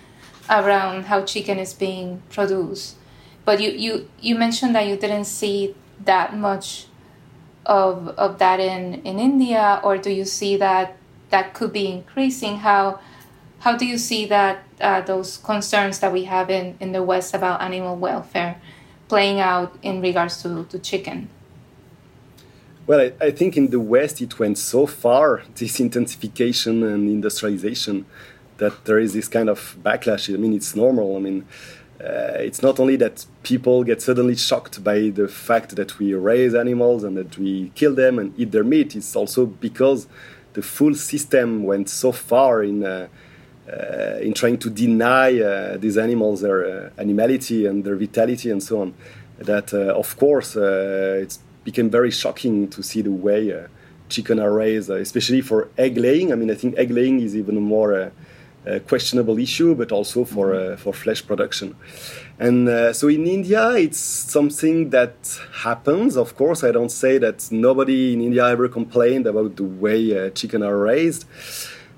around 0.50 1.06
how 1.06 1.22
chicken 1.24 1.58
is 1.58 1.72
being 1.74 2.22
produced 2.30 2.96
but 3.44 3.60
you 3.60 3.70
you 3.70 4.08
you 4.20 4.34
mentioned 4.34 4.74
that 4.74 4.86
you 4.86 4.96
didn't 4.96 5.26
see 5.26 5.74
that 6.04 6.36
much 6.36 6.86
of 7.66 8.08
of 8.18 8.38
that 8.38 8.60
in 8.60 8.94
in 9.02 9.18
india 9.18 9.80
or 9.82 9.96
do 9.96 10.10
you 10.10 10.24
see 10.24 10.56
that 10.56 10.96
that 11.30 11.54
could 11.54 11.72
be 11.72 11.86
increasing 11.86 12.58
how 12.58 13.00
how 13.64 13.74
do 13.74 13.86
you 13.86 13.96
see 13.96 14.26
that 14.26 14.62
uh, 14.78 15.00
those 15.00 15.38
concerns 15.38 15.98
that 16.00 16.12
we 16.12 16.24
have 16.24 16.50
in, 16.50 16.76
in 16.80 16.92
the 16.92 17.02
West 17.02 17.34
about 17.34 17.62
animal 17.62 17.96
welfare 17.96 18.60
playing 19.08 19.40
out 19.40 19.78
in 19.82 20.02
regards 20.02 20.42
to, 20.42 20.66
to 20.66 20.78
chicken? 20.78 21.30
Well, 22.86 23.00
I, 23.00 23.12
I 23.28 23.30
think 23.30 23.56
in 23.56 23.70
the 23.70 23.80
West 23.80 24.20
it 24.20 24.38
went 24.38 24.58
so 24.58 24.84
far, 24.84 25.44
this 25.54 25.80
intensification 25.80 26.82
and 26.82 27.08
industrialization, 27.08 28.04
that 28.58 28.84
there 28.84 28.98
is 28.98 29.14
this 29.14 29.28
kind 29.28 29.48
of 29.48 29.78
backlash. 29.82 30.32
I 30.32 30.36
mean, 30.36 30.52
it's 30.52 30.76
normal. 30.76 31.16
I 31.16 31.20
mean, 31.20 31.46
uh, 32.00 32.38
it's 32.38 32.62
not 32.62 32.80
only 32.80 32.96
that 32.96 33.24
people 33.42 33.84
get 33.84 34.02
suddenly 34.02 34.34
shocked 34.34 34.82
by 34.82 35.10
the 35.10 35.28
fact 35.28 35.76
that 35.76 35.98
we 35.98 36.12
raise 36.14 36.54
animals 36.54 37.04
and 37.04 37.16
that 37.16 37.38
we 37.38 37.70
kill 37.74 37.94
them 37.94 38.18
and 38.18 38.38
eat 38.38 38.50
their 38.50 38.64
meat. 38.64 38.96
It's 38.96 39.14
also 39.14 39.46
because 39.46 40.08
the 40.54 40.62
full 40.62 40.94
system 40.94 41.62
went 41.62 41.88
so 41.88 42.10
far 42.10 42.62
in 42.62 42.84
uh, 42.84 43.08
uh, 43.66 44.18
in 44.20 44.34
trying 44.34 44.58
to 44.58 44.68
deny 44.68 45.40
uh, 45.40 45.78
these 45.78 45.96
animals 45.96 46.42
their 46.42 46.66
uh, 46.66 46.90
animality 46.98 47.64
and 47.64 47.82
their 47.82 47.96
vitality 47.96 48.50
and 48.50 48.62
so 48.62 48.82
on. 48.82 48.94
That, 49.38 49.72
of 49.72 50.16
course, 50.16 50.54
it 50.54 51.38
became 51.64 51.88
very 51.90 52.10
shocking 52.10 52.68
to 52.68 52.82
see 52.82 53.00
the 53.00 53.10
way 53.10 53.66
chicken 54.10 54.38
are 54.38 54.52
raised, 54.52 54.90
especially 54.90 55.40
for 55.40 55.68
egg 55.78 55.96
laying. 55.96 56.30
I 56.30 56.36
mean, 56.36 56.50
I 56.50 56.54
think 56.54 56.76
egg 56.76 56.90
laying 56.90 57.20
is 57.20 57.34
even 57.34 57.60
more 57.60 58.12
a 58.66 58.80
questionable 58.80 59.38
issue, 59.38 59.74
but 59.74 59.92
also 59.92 60.24
for 60.24 60.48
mm-hmm. 60.48 60.74
uh, 60.74 60.76
for 60.76 60.92
flesh 60.92 61.26
production. 61.26 61.74
And 62.38 62.68
uh, 62.68 62.92
so 62.92 63.08
in 63.08 63.26
India, 63.26 63.70
it's 63.72 63.98
something 63.98 64.90
that 64.90 65.38
happens. 65.52 66.16
Of 66.16 66.36
course, 66.36 66.64
I 66.64 66.72
don't 66.72 66.90
say 66.90 67.18
that 67.18 67.48
nobody 67.50 68.12
in 68.12 68.20
India 68.20 68.46
ever 68.46 68.68
complained 68.68 69.26
about 69.26 69.56
the 69.56 69.64
way 69.64 70.26
uh, 70.26 70.30
chicken 70.30 70.62
are 70.62 70.76
raised. 70.76 71.26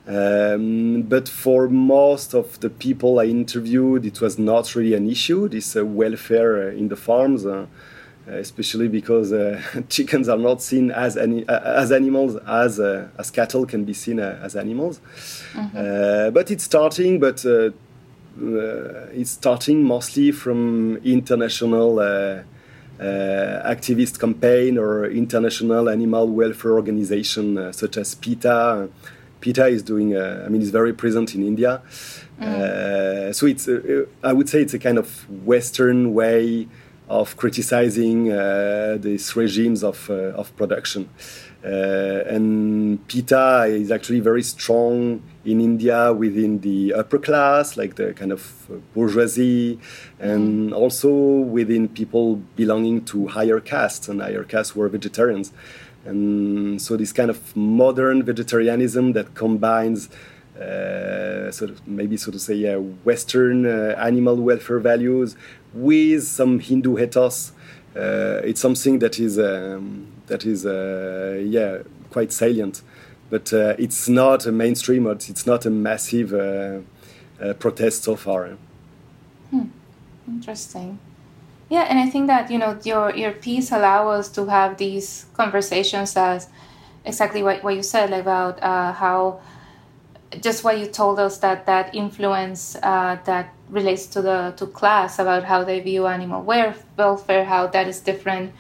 Um, 0.09 1.03
but 1.03 1.29
for 1.29 1.69
most 1.69 2.33
of 2.33 2.61
the 2.61 2.71
people 2.71 3.19
I 3.19 3.25
interviewed, 3.25 4.07
it 4.07 4.21
was 4.21 4.39
not 4.39 4.75
really 4.77 4.95
an 4.95 5.11
issue, 5.11 5.49
this 5.49 5.75
uh, 5.75 5.85
welfare 5.85 6.69
uh, 6.69 6.73
in 6.73 6.89
the 6.89 6.97
farms, 6.97 7.45
especially 8.27 8.89
because 8.89 9.33
uh, 9.33 9.61
chickens 9.89 10.29
are 10.29 10.39
not 10.39 10.61
seen 10.63 10.91
as, 10.91 11.17
any, 11.17 11.47
uh, 11.49 11.81
as 11.81 11.93
animals 11.93 12.37
as, 12.47 12.81
uh, 12.81 13.09
as 13.19 13.31
cattle 13.31 13.67
can 13.67 13.85
be 13.85 13.95
seen 13.95 14.19
as 14.19 14.57
animals. 14.57 15.01
Mm-hmm. 15.53 16.33
but 16.33 16.51
it's 16.51 16.65
starting, 16.65 17.21
but 17.21 17.45
it's 19.15 19.31
starting 19.31 19.83
mostly 19.83 20.33
from 20.33 20.97
international 20.99 21.97
activist 22.99 24.19
campaign 24.19 24.79
or 24.79 25.07
international 25.07 25.89
animal 25.89 26.29
welfare 26.29 26.73
organization 26.73 27.73
such 27.73 27.97
as 27.97 28.15
PETA 28.15 28.89
PETA 29.41 29.67
is 29.67 29.83
doing, 29.83 30.17
uh, 30.17 30.43
I 30.45 30.49
mean, 30.49 30.61
it's 30.61 30.71
very 30.71 30.93
present 30.93 31.35
in 31.35 31.47
India. 31.47 31.83
Mm. 32.41 32.47
Uh, 32.47 33.33
so 33.33 33.47
it's, 33.47 33.69
uh, 33.69 34.07
I 34.23 34.33
would 34.33 34.49
say 34.49 34.61
it's 34.61 34.75
a 34.75 34.79
kind 34.79 34.99
of 34.99 35.29
Western 35.45 36.15
way 36.15 36.69
of 37.09 37.37
criticizing 37.37 38.33
uh, 38.33 38.97
these 39.01 39.37
regimes 39.37 39.85
of, 39.85 40.11
uh, 40.11 40.33
of 40.35 40.55
production. 40.57 41.09
Uh, 41.65 42.23
and 42.29 43.07
PETA 43.09 43.65
is 43.69 43.91
actually 43.91 44.21
very 44.21 44.43
strong 44.43 45.23
in 45.45 45.61
India 45.61 46.13
within 46.13 46.61
the 46.61 46.93
upper 46.93 47.19
class, 47.19 47.77
like 47.77 47.97
the 47.97 48.13
kind 48.13 48.31
of 48.31 48.69
bourgeoisie, 48.95 49.79
and 50.21 50.73
also 50.73 51.11
within 51.11 51.89
people 51.89 52.37
belonging 52.55 53.05
to 53.05 53.27
higher 53.29 53.59
castes, 53.59 54.09
and 54.09 54.21
higher 54.21 54.45
castes 54.45 54.77
were 54.77 54.89
vegetarians. 54.89 55.53
And 56.05 56.81
so 56.81 56.97
this 56.97 57.13
kind 57.13 57.31
of 57.31 57.57
modern 57.57 58.23
vegetarianism 58.23 59.13
that 59.15 59.35
combines 59.35 60.09
uh, 60.61 61.51
sort 61.51 61.71
of 61.71 61.87
maybe 61.87 62.17
so 62.17 62.31
to 62.31 62.39
say 62.39 62.73
uh, 62.73 62.79
Western 63.05 63.67
uh, 63.67 63.95
animal 63.99 64.37
welfare 64.37 64.79
values 64.79 65.37
with 65.75 66.25
some 66.25 66.59
Hindu 66.59 66.99
ethos. 66.99 67.53
Uh, 67.95 68.41
it's 68.45 68.61
something 68.61 68.99
that 68.99 69.19
is 69.19 69.39
um, 69.39 70.07
that 70.27 70.45
is 70.45 70.67
uh, 70.67 71.41
yeah 71.45 71.79
quite 72.11 72.33
salient, 72.33 72.83
but 73.31 73.53
it's 73.53 74.09
not 74.09 74.47
a 74.47 74.53
mainstream. 74.53 75.07
It's 75.07 75.47
not 75.47 75.67
a 75.67 75.71
massive 75.71 76.31
protest 77.59 78.05
so 78.05 78.17
far. 78.17 78.57
Hmm. 79.51 79.67
Interesting. 80.29 80.99
Yeah, 81.69 81.83
and 81.83 81.99
I 81.99 82.09
think 82.09 82.29
that 82.29 82.51
you 82.51 82.59
know 82.59 82.79
your 82.85 83.15
your 83.15 83.33
piece 83.33 83.73
allow 83.73 84.09
us 84.09 84.29
to 84.31 84.47
have 84.47 84.77
these 84.77 85.27
conversations 85.35 86.17
as 86.17 86.49
exactly 87.05 87.43
what, 87.43 87.63
what 87.65 87.75
you 87.75 87.83
said 87.83 88.13
about 88.13 88.63
uh, 88.63 88.93
how 88.93 89.41
just 90.41 90.65
what 90.65 90.79
you 90.79 90.87
told 90.87 91.19
us 91.19 91.39
that 91.39 91.67
that 91.67 91.95
influence 91.95 92.77
uh, 92.83 93.19
that 93.25 93.53
relates 93.69 94.07
to 94.07 94.23
the 94.23 94.55
to 94.57 94.67
class 94.67 95.19
about 95.19 95.45
how 95.45 95.65
they 95.65 95.81
view 95.81 96.07
animal 96.07 96.43
welfare, 96.97 97.45
how 97.45 97.67
that 97.69 97.89
is 97.89 98.01
different 98.01 98.53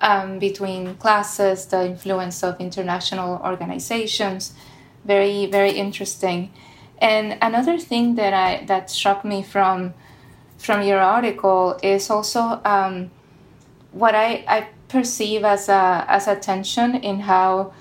um, 0.00 0.38
between 0.38 0.94
classes, 0.96 1.66
the 1.66 1.86
influence 1.86 2.42
of 2.42 2.60
international 2.60 3.40
organizations, 3.44 4.54
very 5.04 5.46
very 5.46 5.72
interesting. 5.72 6.52
And 6.98 7.38
another 7.40 7.78
thing 7.78 8.16
that 8.16 8.34
I 8.34 8.64
that 8.66 8.90
struck 8.90 9.24
me 9.24 9.42
from 9.42 9.94
from 10.58 10.82
your 10.82 11.00
article 11.00 11.78
is 11.82 12.10
also 12.10 12.60
um, 12.64 13.10
what 13.92 14.14
I, 14.14 14.44
I 14.46 14.68
perceive 14.88 15.44
as 15.44 15.68
a, 15.68 16.04
as 16.08 16.28
a 16.28 16.36
tension 16.36 16.96
in 16.96 17.20
how 17.20 17.72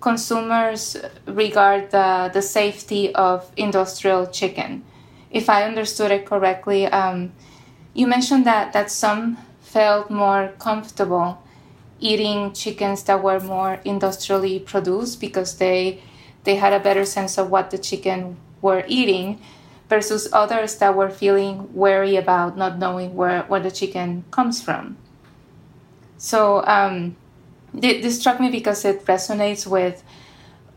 consumers 0.00 0.96
regard 1.26 1.90
the, 1.90 2.30
the 2.32 2.42
safety 2.42 3.14
of 3.14 3.50
industrial 3.56 4.26
chicken. 4.26 4.84
If 5.30 5.48
I 5.48 5.64
understood 5.64 6.10
it 6.10 6.24
correctly, 6.26 6.86
um, 6.86 7.32
you 7.94 8.06
mentioned 8.06 8.46
that, 8.46 8.72
that 8.72 8.90
some 8.90 9.38
felt 9.60 10.10
more 10.10 10.52
comfortable 10.58 11.42
eating 12.00 12.52
chickens 12.52 13.02
that 13.04 13.22
were 13.22 13.40
more 13.40 13.80
industrially 13.84 14.58
produced 14.60 15.20
because 15.20 15.58
they 15.58 16.00
they 16.44 16.54
had 16.54 16.72
a 16.72 16.80
better 16.80 17.04
sense 17.04 17.36
of 17.36 17.50
what 17.50 17.70
the 17.70 17.76
chicken 17.76 18.36
were 18.62 18.84
eating 18.86 19.38
versus 19.88 20.28
others 20.32 20.76
that 20.76 20.94
were 20.94 21.10
feeling 21.10 21.68
wary 21.74 22.16
about 22.16 22.56
not 22.56 22.78
knowing 22.78 23.14
where, 23.14 23.42
where 23.42 23.60
the 23.60 23.70
chicken 23.70 24.24
comes 24.30 24.62
from. 24.62 24.96
So 26.16 26.64
um, 26.66 27.16
this 27.72 28.20
struck 28.20 28.40
me 28.40 28.50
because 28.50 28.84
it 28.84 29.04
resonates 29.04 29.66
with 29.66 30.02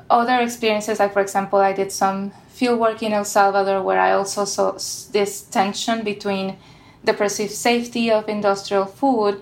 other 0.10 0.40
experiences. 0.40 1.00
Like, 1.00 1.14
for 1.14 1.22
example, 1.22 1.60
I 1.60 1.74
did 1.74 1.92
some 1.92 2.32
field 2.50 2.80
work 2.80 3.02
in 3.02 3.14
El 3.14 3.26
Salvador 3.26 3.82
where 3.82 4.00
I 4.00 4.12
also 4.12 4.46
saw 4.46 4.72
this 5.12 5.42
tension 5.44 6.04
between 6.04 6.58
the 7.04 7.14
perceived 7.14 7.54
safety 7.54 8.12
of 8.12 8.30
industrial 8.30 8.86
food 8.86 9.42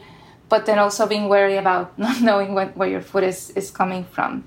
but 0.50 0.66
then 0.66 0.80
also 0.80 1.08
being 1.08 1.30
wary 1.30 1.56
about 1.56 1.98
not 2.06 2.22
knowing 2.22 2.54
where 2.54 2.90
your 2.90 3.02
food 3.02 3.24
is, 3.24 3.52
is 3.52 3.72
coming 3.72 4.04
from. 4.04 4.44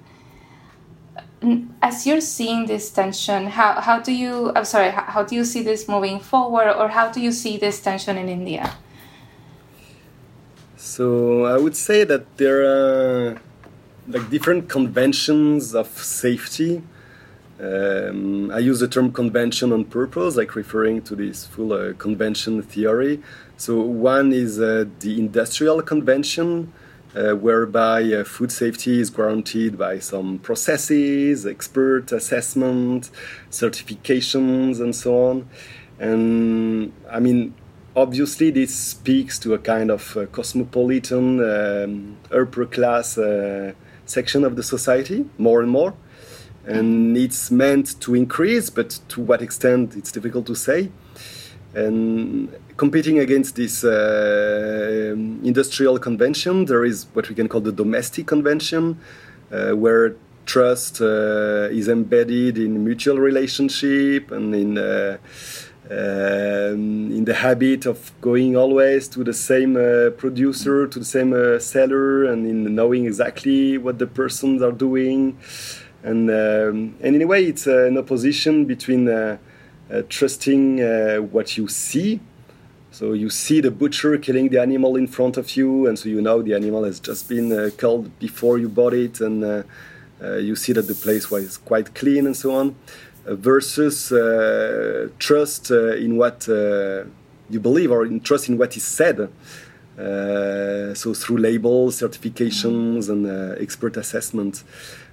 As 1.80 2.06
you're 2.06 2.20
seeing 2.20 2.66
this 2.66 2.90
tension, 2.90 3.46
how, 3.46 3.80
how 3.80 3.98
do 3.98 4.12
you, 4.12 4.52
I'm 4.54 4.64
sorry, 4.64 4.90
how, 4.90 5.02
how 5.02 5.24
do 5.24 5.34
you 5.34 5.44
see 5.44 5.62
this 5.62 5.88
moving 5.88 6.20
forward 6.20 6.68
or 6.70 6.88
how 6.88 7.10
do 7.10 7.20
you 7.20 7.32
see 7.32 7.56
this 7.56 7.80
tension 7.80 8.16
in 8.16 8.28
India? 8.28 8.74
So 10.84 11.44
I 11.44 11.58
would 11.58 11.76
say 11.76 12.02
that 12.02 12.38
there 12.38 12.64
are 12.64 13.40
like 14.08 14.28
different 14.30 14.68
conventions 14.68 15.76
of 15.76 15.86
safety. 15.86 16.82
Um, 17.60 18.50
I 18.50 18.58
use 18.58 18.80
the 18.80 18.88
term 18.88 19.12
convention 19.12 19.72
on 19.72 19.84
purpose, 19.84 20.34
like 20.34 20.56
referring 20.56 21.02
to 21.02 21.14
this 21.14 21.46
full 21.46 21.72
uh, 21.72 21.92
convention 21.92 22.62
theory. 22.62 23.22
So 23.56 23.80
one 23.80 24.32
is 24.32 24.58
uh, 24.58 24.86
the 24.98 25.20
industrial 25.20 25.82
convention, 25.82 26.72
uh, 27.14 27.34
whereby 27.34 28.02
uh, 28.12 28.24
food 28.24 28.50
safety 28.50 28.98
is 28.98 29.08
guaranteed 29.08 29.78
by 29.78 30.00
some 30.00 30.40
processes, 30.40 31.46
expert 31.46 32.10
assessment, 32.10 33.08
certifications, 33.52 34.80
and 34.80 34.96
so 34.96 35.28
on. 35.28 35.48
And 36.00 36.92
I 37.08 37.20
mean, 37.20 37.54
obviously, 37.94 38.50
this 38.50 38.74
speaks 38.74 39.38
to 39.40 39.54
a 39.54 39.58
kind 39.58 39.90
of 39.90 40.16
uh, 40.16 40.26
cosmopolitan, 40.26 41.40
um, 41.40 42.16
upper 42.30 42.66
class 42.66 43.18
uh, 43.18 43.72
section 44.06 44.44
of 44.44 44.56
the 44.56 44.62
society 44.62 45.24
more 45.38 45.60
and 45.60 45.70
more. 45.70 45.94
And 46.64 47.16
it's 47.16 47.50
meant 47.50 48.00
to 48.02 48.14
increase, 48.14 48.70
but 48.70 49.00
to 49.08 49.20
what 49.20 49.42
extent, 49.42 49.96
it's 49.96 50.12
difficult 50.12 50.46
to 50.46 50.54
say. 50.54 50.90
And 51.74 52.54
competing 52.76 53.18
against 53.18 53.56
this 53.56 53.82
uh, 53.82 55.14
industrial 55.42 55.98
convention, 55.98 56.66
there 56.66 56.84
is 56.84 57.06
what 57.14 57.28
we 57.28 57.34
can 57.34 57.48
call 57.48 57.62
the 57.62 57.72
domestic 57.72 58.26
convention, 58.26 59.00
uh, 59.50 59.70
where 59.72 60.14
trust 60.46 61.00
uh, 61.00 61.68
is 61.70 61.88
embedded 61.88 62.58
in 62.58 62.84
mutual 62.84 63.18
relationship 63.18 64.30
and 64.30 64.54
in 64.54 64.78
uh, 64.78 65.18
um, 65.90 67.10
in 67.10 67.24
the 67.24 67.34
habit 67.34 67.86
of 67.86 68.12
going 68.20 68.56
always 68.56 69.08
to 69.08 69.24
the 69.24 69.32
same 69.32 69.76
uh, 69.76 70.10
producer, 70.10 70.86
to 70.86 70.98
the 70.98 71.04
same 71.04 71.32
uh, 71.32 71.58
seller, 71.58 72.24
and 72.24 72.46
in 72.46 72.74
knowing 72.74 73.06
exactly 73.06 73.78
what 73.78 73.98
the 73.98 74.06
persons 74.06 74.62
are 74.62 74.72
doing. 74.72 75.36
And, 76.04 76.30
um, 76.30 76.94
and 77.00 77.16
in 77.16 77.22
a 77.22 77.26
way, 77.26 77.44
it's 77.44 77.66
uh, 77.66 77.86
an 77.86 77.98
opposition 77.98 78.64
between 78.64 79.08
uh, 79.08 79.38
uh, 79.92 80.02
trusting 80.08 80.80
uh, 80.80 81.16
what 81.16 81.56
you 81.56 81.68
see. 81.68 82.20
So 82.92 83.12
you 83.12 83.30
see 83.30 83.60
the 83.60 83.70
butcher 83.70 84.16
killing 84.18 84.50
the 84.50 84.60
animal 84.60 84.96
in 84.96 85.06
front 85.06 85.36
of 85.36 85.56
you, 85.56 85.86
and 85.86 85.98
so 85.98 86.08
you 86.08 86.20
know 86.20 86.42
the 86.42 86.54
animal 86.54 86.84
has 86.84 87.00
just 87.00 87.28
been 87.28 87.70
killed 87.78 88.18
before 88.18 88.58
you 88.58 88.68
bought 88.68 88.92
it, 88.92 89.20
and 89.20 89.64
you 90.20 90.54
see 90.54 90.74
that 90.74 90.82
the 90.82 90.94
place 90.94 91.30
was 91.30 91.56
quite 91.56 91.94
clean 91.94 92.26
and 92.26 92.36
so 92.36 92.54
on 92.54 92.76
versus 93.24 94.12
uh, 94.12 95.08
trust 95.18 95.70
uh, 95.70 95.94
in 95.94 96.16
what 96.16 96.48
uh, 96.48 97.04
you 97.50 97.60
believe 97.60 97.90
or 97.90 98.04
in 98.04 98.20
trust 98.20 98.48
in 98.48 98.58
what 98.58 98.76
is 98.76 98.84
said. 98.84 99.28
so 100.96 101.14
through 101.14 101.38
labels, 101.38 102.00
certifications, 102.00 103.08
and 103.08 103.26
expert 103.60 103.96
assessment. 103.96 104.64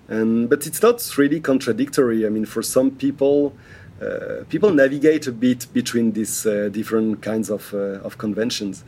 And, 0.08 0.50
but 0.50 0.66
it's 0.66 0.82
not 0.82 1.18
really 1.18 1.40
contradictory. 1.40 2.26
I 2.26 2.30
mean, 2.30 2.46
for 2.46 2.64
some 2.64 2.92
people, 2.92 3.54
uh, 4.02 4.44
people 4.48 4.74
navigate 4.74 5.28
a 5.28 5.32
bit 5.32 5.68
between 5.74 6.14
these 6.14 6.46
uh, 6.46 6.70
different 6.72 7.22
kinds 7.22 7.50
of, 7.50 7.74
uh, 7.74 8.00
of 8.08 8.18
conventions. 8.18 8.84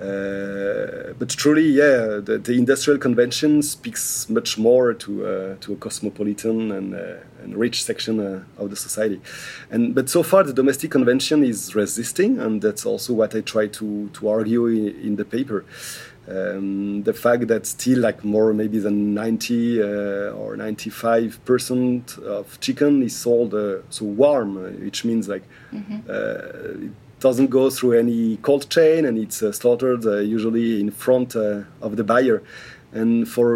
Uh, 0.00 1.14
but 1.18 1.30
truly, 1.30 1.66
yeah, 1.66 2.20
the, 2.22 2.38
the, 2.42 2.52
industrial 2.58 2.98
convention 2.98 3.62
speaks 3.62 4.28
much 4.28 4.58
more 4.58 4.92
to 4.92 5.26
uh, 5.26 5.56
to 5.60 5.72
a 5.72 5.76
cosmopolitan 5.76 6.70
and, 6.70 6.94
uh, 6.94 7.14
and 7.42 7.56
rich 7.56 7.82
section 7.82 8.20
of 8.58 8.68
the 8.68 8.76
society. 8.76 9.22
And 9.70 9.94
but 9.94 10.10
so 10.10 10.22
far, 10.22 10.44
the 10.44 10.52
domestic 10.52 10.90
convention 10.90 11.42
is 11.42 11.74
resisting, 11.74 12.38
and 12.38 12.60
that's 12.60 12.84
also 12.84 13.14
what 13.14 13.34
I 13.34 13.40
try 13.40 13.68
to 13.68 14.10
to 14.12 14.28
argue 14.28 14.66
in, 14.66 15.00
in 15.00 15.16
the 15.16 15.24
paper. 15.24 15.64
Um, 16.28 17.04
the 17.04 17.14
fact 17.14 17.46
that 17.46 17.66
still 17.66 18.00
like 18.00 18.24
more 18.24 18.52
maybe 18.52 18.80
than 18.80 19.14
90 19.14 19.80
uh, 19.80 19.86
or 20.32 20.56
95 20.56 21.38
percent 21.44 22.18
of 22.18 22.58
chicken 22.60 23.02
is 23.02 23.16
sold 23.16 23.54
uh, 23.54 23.78
so 23.90 24.04
warm, 24.04 24.56
which 24.84 25.04
means 25.04 25.28
like 25.28 25.44
mm-hmm. 25.72 25.98
uh, 26.10 26.90
doesn't 27.28 27.50
go 27.60 27.64
through 27.76 27.94
any 28.04 28.36
cold 28.48 28.64
chain 28.74 29.00
and 29.08 29.14
it's 29.24 29.38
uh, 29.42 29.50
slaughtered 29.60 30.04
uh, 30.06 30.18
usually 30.36 30.68
in 30.84 30.90
front 31.04 31.28
uh, 31.34 31.86
of 31.86 31.90
the 31.98 32.04
buyer. 32.12 32.38
And 33.00 33.10
for 33.34 33.48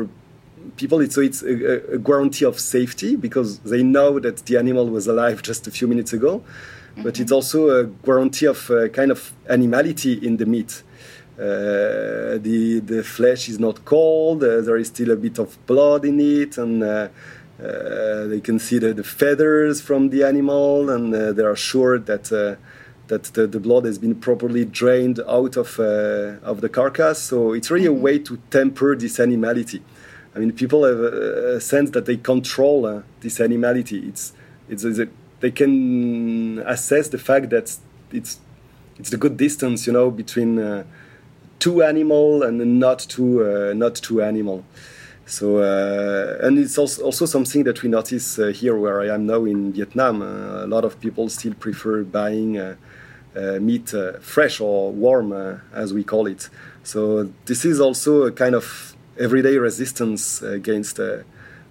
people, 0.81 0.99
it's, 1.05 1.15
so 1.15 1.21
it's 1.29 1.43
a, 1.43 1.95
a, 1.97 1.99
guarantee 2.09 2.47
of 2.53 2.57
safety 2.59 3.13
because 3.27 3.51
they 3.73 3.83
know 3.95 4.11
that 4.27 4.37
the 4.47 4.57
animal 4.57 4.87
was 4.97 5.07
alive 5.07 5.39
just 5.51 5.63
a 5.71 5.73
few 5.79 5.87
minutes 5.93 6.13
ago. 6.13 6.33
Mm-hmm. 6.41 7.03
But 7.05 7.21
it's 7.21 7.33
also 7.39 7.59
a 7.81 7.85
guarantee 8.09 8.49
of 8.55 8.61
uh, 8.71 8.89
kind 8.89 9.11
of 9.17 9.21
animality 9.57 10.15
in 10.29 10.37
the 10.41 10.47
meat. 10.55 10.73
Uh, 11.39 11.45
the 12.47 12.83
the 12.93 13.03
flesh 13.17 13.43
is 13.53 13.59
not 13.67 13.77
cold. 13.95 14.39
Uh, 14.43 14.61
there 14.67 14.79
is 14.83 14.89
still 14.95 15.11
a 15.13 15.21
bit 15.27 15.37
of 15.39 15.49
blood 15.71 16.03
in 16.05 16.19
it, 16.21 16.53
and 16.59 16.75
they 18.33 18.41
can 18.49 18.59
see 18.67 18.79
the, 18.85 18.93
the, 19.01 19.07
feathers 19.21 19.81
from 19.89 20.11
the 20.13 20.21
animal, 20.33 20.91
and 20.95 21.05
they 21.37 21.47
are 21.51 21.61
sure 21.71 21.95
that 22.11 22.27
that 23.11 23.25
the, 23.35 23.47
the 23.47 23.61
blood 23.61 23.85
has 23.85 23.99
been 23.99 24.15
properly 24.15 24.65
drained 24.65 25.21
out 25.29 25.57
of, 25.57 25.79
uh, 25.79 26.39
of 26.43 26.61
the 26.63 26.69
carcass. 26.69 27.19
So 27.19 27.53
it's 27.53 27.71
really 27.71 27.87
a 27.87 27.91
mm-hmm. 27.91 28.03
way 28.03 28.19
to 28.21 28.39
temper 28.51 28.97
this 28.97 29.21
animality. 29.21 29.83
I 30.35 30.39
mean, 30.39 30.53
people 30.53 30.85
have 30.85 31.01
a, 31.01 31.57
a 31.57 31.61
sense 31.61 31.91
that 31.91 32.07
they 32.07 32.17
control 32.17 32.87
uh, 32.87 33.03
this 33.21 33.41
animality. 33.41 33.99
It's, 34.09 34.33
it's, 34.69 34.85
it's 34.85 34.99
a, 34.99 35.09
they 35.41 35.51
can 35.51 36.61
assess 36.61 37.09
the 37.09 37.19
fact 37.19 37.51
that 37.51 37.77
it's, 38.13 38.41
it's 38.99 39.11
the 39.11 39.17
good 39.17 39.37
distance, 39.37 39.87
you 39.87 39.93
know, 39.93 40.11
between 40.11 40.59
uh, 40.59 40.85
two 41.59 41.83
animal 41.83 42.45
and 42.45 42.79
not 42.79 43.01
two, 43.01 43.45
uh, 43.45 43.75
not 43.75 43.97
two 43.97 44.23
animal. 44.23 44.65
So, 45.27 45.59
uh, 45.59 46.47
and 46.47 46.59
it's 46.59 46.77
also, 46.79 47.05
also 47.05 47.27
something 47.27 47.65
that 47.65 47.83
we 47.83 47.89
notice 47.89 48.39
uh, 48.39 48.49
here 48.49 48.77
where 48.77 49.01
I 49.01 49.15
am 49.15 49.27
now 49.27 49.45
in 49.45 49.73
Vietnam. 49.73 50.23
Uh, 50.23 50.65
a 50.65 50.69
lot 50.69 50.85
of 50.85 51.01
people 51.01 51.29
still 51.29 51.55
prefer 51.55 52.03
buying 52.03 52.59
meat 53.35 53.95
uh, 53.95 54.19
fresh 54.21 54.61
or 54.61 54.93
warm, 54.93 55.33
uh, 55.33 55.59
as 55.73 55.93
we 55.93 56.05
call 56.05 56.27
it. 56.27 56.49
So 56.83 57.31
this 57.47 57.65
is 57.65 57.81
also 57.81 58.23
a 58.23 58.33
kind 58.33 58.55
of 58.55 58.97
everyday 59.19 59.59
resistance 59.59 60.43
against 60.43 60.99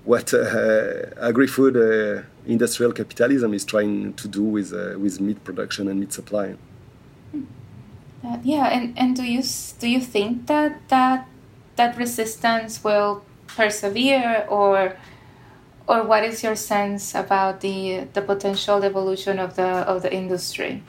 what 0.06 0.34
agri-food 1.22 2.26
industrial 2.45 2.91
capitalism 2.91 3.54
is 3.54 3.65
trying 3.65 4.13
to 4.13 4.28
do 4.28 4.43
with 4.43 4.72
with 4.98 5.19
meat 5.19 5.43
production 5.43 5.88
and 5.88 6.00
meat 6.00 6.13
supply. 6.13 6.56
Uh, 8.24 8.38
yeah, 8.43 8.67
and, 8.67 8.98
and 8.98 9.15
do 9.15 9.24
you 9.24 9.41
do 9.80 9.88
you 9.88 10.02
think 10.02 10.48
that 10.48 10.88
that 10.89 11.28
that 11.78 11.98
resistance 11.98 12.84
will 12.84 13.24
persevere, 13.48 14.45
or 14.50 14.98
or 15.88 16.04
what 16.04 16.24
is 16.24 16.43
your 16.43 16.56
sense 16.56 17.15
about 17.15 17.62
the 17.62 18.08
the 18.13 18.22
potential 18.22 18.84
evolution 18.84 19.39
of 19.39 19.56
the 19.56 19.67
of 19.88 20.02
the 20.02 20.13
industry? 20.13 20.84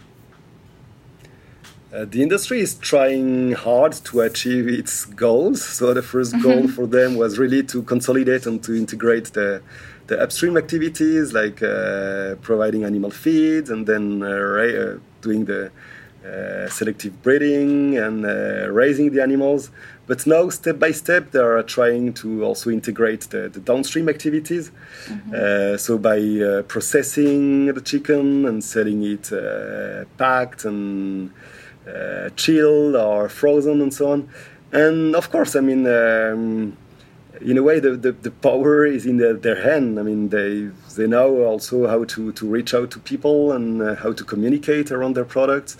Uh, 1.92 2.04
the 2.04 2.22
industry 2.22 2.60
is 2.60 2.74
trying 2.76 3.52
hard 3.52 3.92
to 3.92 4.20
achieve 4.20 4.68
its 4.68 5.04
goals. 5.04 5.64
So 5.64 5.92
the 5.92 6.02
first 6.02 6.32
mm-hmm. 6.32 6.42
goal 6.42 6.68
for 6.68 6.86
them 6.86 7.16
was 7.16 7.38
really 7.38 7.64
to 7.64 7.82
consolidate 7.82 8.46
and 8.46 8.62
to 8.64 8.74
integrate 8.74 9.32
the 9.32 9.62
the 10.06 10.20
upstream 10.20 10.56
activities 10.56 11.32
like 11.32 11.62
uh, 11.62 12.34
providing 12.42 12.82
animal 12.84 13.12
feed 13.12 13.68
and 13.68 13.86
then 13.86 14.24
uh, 14.24 14.26
ra- 14.26 14.82
uh, 14.82 14.98
doing 15.20 15.44
the 15.44 15.70
uh, 16.26 16.68
selective 16.68 17.22
breeding 17.22 17.96
and 17.96 18.24
raising 18.74 19.12
the 19.12 19.22
animals. 19.22 19.70
But 20.08 20.26
now, 20.26 20.48
step 20.48 20.80
by 20.80 20.90
step, 20.90 21.30
they 21.30 21.38
are 21.38 21.62
trying 21.62 22.14
to 22.14 22.44
also 22.44 22.70
integrate 22.70 23.30
the, 23.30 23.48
the 23.48 23.60
downstream 23.60 24.08
activities. 24.08 24.72
Mm-hmm. 25.06 25.76
so 25.76 25.96
by 25.96 26.20
processing 26.66 27.66
the 27.66 27.80
chicken 27.80 28.46
and 28.46 28.64
selling 28.64 29.04
it 29.04 29.30
packed 30.18 30.64
and 30.64 31.30
chilled 32.36 32.96
or 32.96 33.28
frozen 33.28 33.80
and 33.80 33.92
so 33.92 34.12
on. 34.12 34.28
And 34.72 35.16
of 35.16 35.30
course, 35.30 35.56
I 35.56 35.60
mean, 35.60 35.86
um, 35.86 36.76
in 37.40 37.56
a 37.58 37.62
way, 37.62 37.80
the, 37.80 37.92
the, 37.96 38.12
the, 38.12 38.30
power 38.30 38.84
is 38.84 39.06
in 39.06 39.16
their, 39.16 39.34
their 39.34 39.62
hand. 39.62 39.98
I 39.98 40.02
mean, 40.02 40.28
they 40.28 40.70
they 40.96 41.06
know 41.06 41.44
also 41.44 41.86
how 41.86 42.04
to, 42.04 42.32
to 42.32 42.46
reach 42.46 42.74
out 42.74 42.90
to 42.92 42.98
people 42.98 43.52
and 43.52 43.80
uh, 43.80 43.94
how 43.96 44.12
to 44.12 44.24
communicate 44.24 44.90
around 44.90 45.14
their 45.16 45.24
products. 45.24 45.76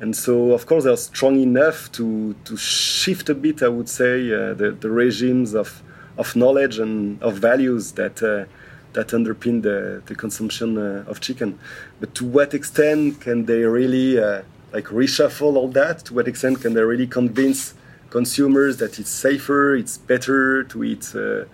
And 0.00 0.16
so, 0.16 0.52
of 0.52 0.66
course, 0.66 0.84
they're 0.84 0.96
strong 0.96 1.38
enough 1.38 1.92
to, 1.92 2.34
to 2.44 2.56
shift 2.56 3.28
a 3.28 3.34
bit, 3.34 3.62
I 3.62 3.68
would 3.68 3.88
say, 3.88 4.32
uh, 4.32 4.54
the, 4.54 4.76
the 4.80 4.90
regimes 4.90 5.54
of, 5.54 5.82
of 6.16 6.34
knowledge 6.34 6.78
and 6.78 7.22
of 7.22 7.34
values 7.34 7.92
that, 7.92 8.22
uh, 8.22 8.46
that 8.94 9.08
underpin 9.08 9.62
the, 9.62 10.02
the 10.06 10.14
consumption 10.14 10.78
uh, 10.78 11.04
of 11.06 11.20
chicken. 11.20 11.58
But 12.00 12.14
to 12.16 12.24
what 12.24 12.54
extent 12.54 13.20
can 13.20 13.44
they 13.44 13.62
really 13.64 14.18
uh, 14.18 14.42
like 14.72 14.86
reshuffle 14.86 15.56
all 15.56 15.68
that? 15.68 15.98
To 16.06 16.14
what 16.14 16.28
extent 16.28 16.60
can 16.60 16.74
they 16.74 16.82
really 16.82 17.06
convince 17.06 17.74
consumers 18.10 18.76
that 18.76 18.98
it's 18.98 19.10
safer, 19.10 19.74
it's 19.74 19.96
better 19.98 20.64
to 20.64 20.84
eat 20.84 21.14
uh, 21.14 21.44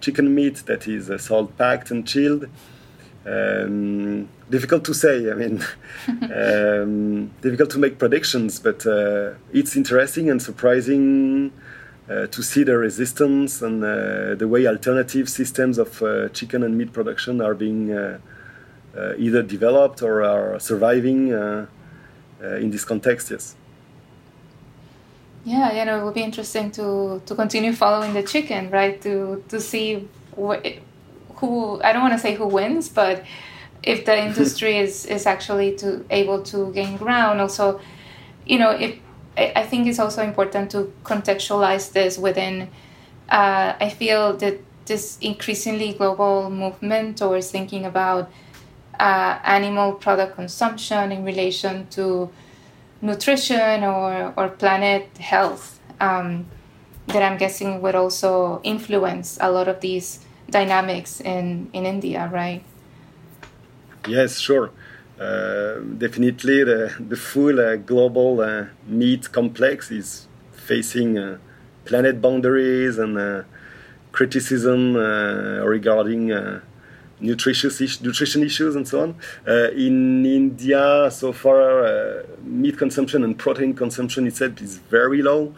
chicken 0.00 0.34
meat 0.34 0.56
that 0.66 0.86
is 0.86 1.10
uh, 1.10 1.18
salt 1.18 1.56
packed 1.58 1.90
and 1.90 2.06
chilled. 2.06 2.48
Um, 3.26 4.28
difficult 4.50 4.84
to 4.84 4.94
say. 4.94 5.30
I 5.30 5.34
mean, 5.34 5.64
um, 6.32 7.30
difficult 7.40 7.70
to 7.70 7.78
make 7.78 7.98
predictions, 7.98 8.60
but 8.60 8.86
uh, 8.86 9.34
it's 9.52 9.76
interesting 9.76 10.30
and 10.30 10.40
surprising 10.40 11.52
uh, 12.08 12.26
to 12.28 12.42
see 12.42 12.62
the 12.62 12.76
resistance 12.76 13.62
and 13.62 13.82
uh, 13.82 14.36
the 14.36 14.46
way 14.46 14.66
alternative 14.66 15.28
systems 15.28 15.78
of 15.78 16.02
uh, 16.02 16.28
chicken 16.28 16.62
and 16.62 16.78
meat 16.78 16.92
production 16.92 17.40
are 17.40 17.54
being 17.54 17.92
uh, 17.92 18.18
uh, 18.96 19.14
either 19.18 19.42
developed 19.42 20.02
or 20.02 20.22
are 20.22 20.58
surviving 20.60 21.32
in 22.40 22.70
this 22.70 22.84
context. 22.84 23.30
Yes. 23.30 23.56
Yeah, 25.44 25.72
you 25.78 25.84
know, 25.84 26.00
it 26.00 26.04
will 26.04 26.12
be 26.12 26.22
interesting 26.22 26.70
to 26.72 27.22
to 27.24 27.34
continue 27.34 27.72
following 27.72 28.14
the 28.14 28.22
chicken, 28.22 28.70
right? 28.70 29.00
To 29.02 29.44
to 29.48 29.60
see 29.60 30.08
wh- 30.36 30.78
who 31.36 31.80
I 31.82 31.92
don't 31.92 32.02
want 32.02 32.14
to 32.14 32.18
say 32.18 32.34
who 32.34 32.46
wins, 32.48 32.88
but 32.88 33.24
if 33.82 34.04
the 34.04 34.18
industry 34.26 34.78
is 34.78 35.06
is 35.06 35.26
actually 35.26 35.76
to 35.76 36.04
able 36.10 36.42
to 36.44 36.72
gain 36.72 36.96
ground. 36.96 37.40
Also, 37.40 37.80
you 38.44 38.58
know, 38.58 38.70
if 38.70 38.98
I 39.36 39.62
think 39.64 39.86
it's 39.86 39.98
also 39.98 40.22
important 40.22 40.70
to 40.72 40.92
contextualize 41.04 41.92
this 41.92 42.18
within. 42.18 42.68
Uh, 43.28 43.74
I 43.80 43.90
feel 43.90 44.36
that 44.38 44.60
this 44.86 45.18
increasingly 45.20 45.92
global 45.94 46.48
movement 46.48 47.18
towards 47.18 47.50
thinking 47.50 47.84
about 47.84 48.30
uh, 48.98 49.38
animal 49.44 49.92
product 49.92 50.36
consumption 50.36 51.12
in 51.12 51.24
relation 51.24 51.86
to 51.88 52.30
nutrition 53.02 53.84
or, 53.84 54.32
or 54.36 54.48
planet 54.48 55.08
health 55.18 55.80
um, 56.00 56.46
that 57.08 57.22
I'm 57.22 57.38
guessing 57.38 57.80
would 57.82 57.94
also 57.94 58.60
influence 58.64 59.38
a 59.40 59.50
lot 59.50 59.68
of 59.68 59.80
these 59.80 60.20
dynamics 60.50 61.20
in, 61.20 61.70
in 61.72 61.86
India, 61.86 62.30
right? 62.32 62.62
Yes, 64.08 64.38
sure. 64.38 64.70
Uh, 65.18 65.80
definitely, 65.96 66.62
the, 66.64 66.94
the 67.08 67.16
full 67.16 67.58
uh, 67.58 67.76
global 67.76 68.40
uh, 68.40 68.66
meat 68.86 69.32
complex 69.32 69.90
is 69.90 70.26
facing 70.52 71.18
uh, 71.18 71.38
planet 71.84 72.20
boundaries 72.20 72.98
and 72.98 73.18
uh, 73.18 73.42
criticism 74.12 74.96
uh, 74.96 75.64
regarding 75.64 76.30
nutritious 77.20 77.80
is- 77.80 78.00
nutrition 78.00 78.42
issues 78.42 78.76
and 78.76 78.86
so 78.86 79.00
on. 79.00 79.14
in 79.86 80.24
India, 80.26 81.10
so 81.10 81.32
far, 81.32 82.24
meat 82.42 82.76
consumption 82.78 83.24
and 83.24 83.38
protein 83.38 83.74
consumption 83.74 84.26
itself 84.26 84.60
is 84.60 84.78
very 84.78 85.22
low. 85.22 85.54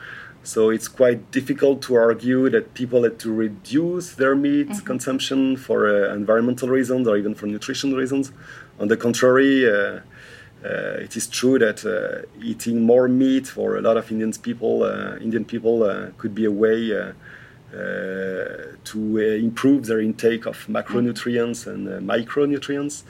So 0.48 0.70
it's 0.70 0.88
quite 0.88 1.30
difficult 1.30 1.82
to 1.82 1.96
argue 1.96 2.48
that 2.48 2.72
people 2.72 3.02
had 3.02 3.18
to 3.18 3.30
reduce 3.30 4.14
their 4.14 4.34
meat 4.34 4.68
mm-hmm. 4.68 4.86
consumption 4.86 5.58
for 5.58 5.88
uh, 5.88 6.14
environmental 6.14 6.68
reasons 6.68 7.06
or 7.06 7.18
even 7.18 7.34
for 7.34 7.46
nutrition 7.46 7.94
reasons. 7.94 8.32
On 8.80 8.88
the 8.88 8.96
contrary, 8.96 9.70
uh, 9.70 10.00
uh, 10.64 11.04
it 11.04 11.16
is 11.16 11.26
true 11.26 11.58
that 11.58 11.84
uh, 11.84 12.26
eating 12.42 12.80
more 12.80 13.08
meat 13.08 13.46
for 13.46 13.76
a 13.76 13.82
lot 13.82 13.96
of 13.96 14.10
Indian 14.10 14.32
people, 14.32 14.84
uh, 14.84 15.16
Indian 15.16 15.44
people 15.44 15.82
uh, 15.82 16.06
could 16.16 16.34
be 16.34 16.46
a 16.46 16.50
way 16.50 16.92
Uh, 17.70 18.72
to 18.82 19.18
uh, 19.18 19.44
improve 19.44 19.84
their 19.84 20.00
intake 20.00 20.46
of 20.46 20.66
macronutrients 20.68 21.66
and 21.66 21.86
uh, 21.86 21.98
micronutrients. 22.00 23.02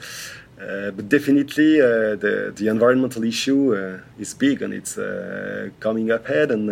Uh, 0.59 0.91
but 0.91 1.07
definitely, 1.07 1.79
uh, 1.79 2.17
the 2.17 2.51
the 2.53 2.67
environmental 2.67 3.23
issue 3.23 3.73
uh, 3.73 4.01
is 4.19 4.33
big 4.33 4.61
and 4.61 4.73
it's 4.73 4.99
coming 5.79 6.11
up 6.11 6.27
ahead, 6.27 6.51
and 6.51 6.69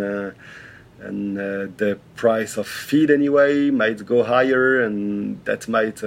and 1.00 1.36
the 1.78 1.98
price 2.14 2.58
of 2.58 2.68
feed 2.68 3.10
anyway 3.10 3.70
might 3.70 4.04
go 4.04 4.22
higher, 4.22 4.82
and 4.82 5.42
that 5.46 5.66
might 5.66 6.02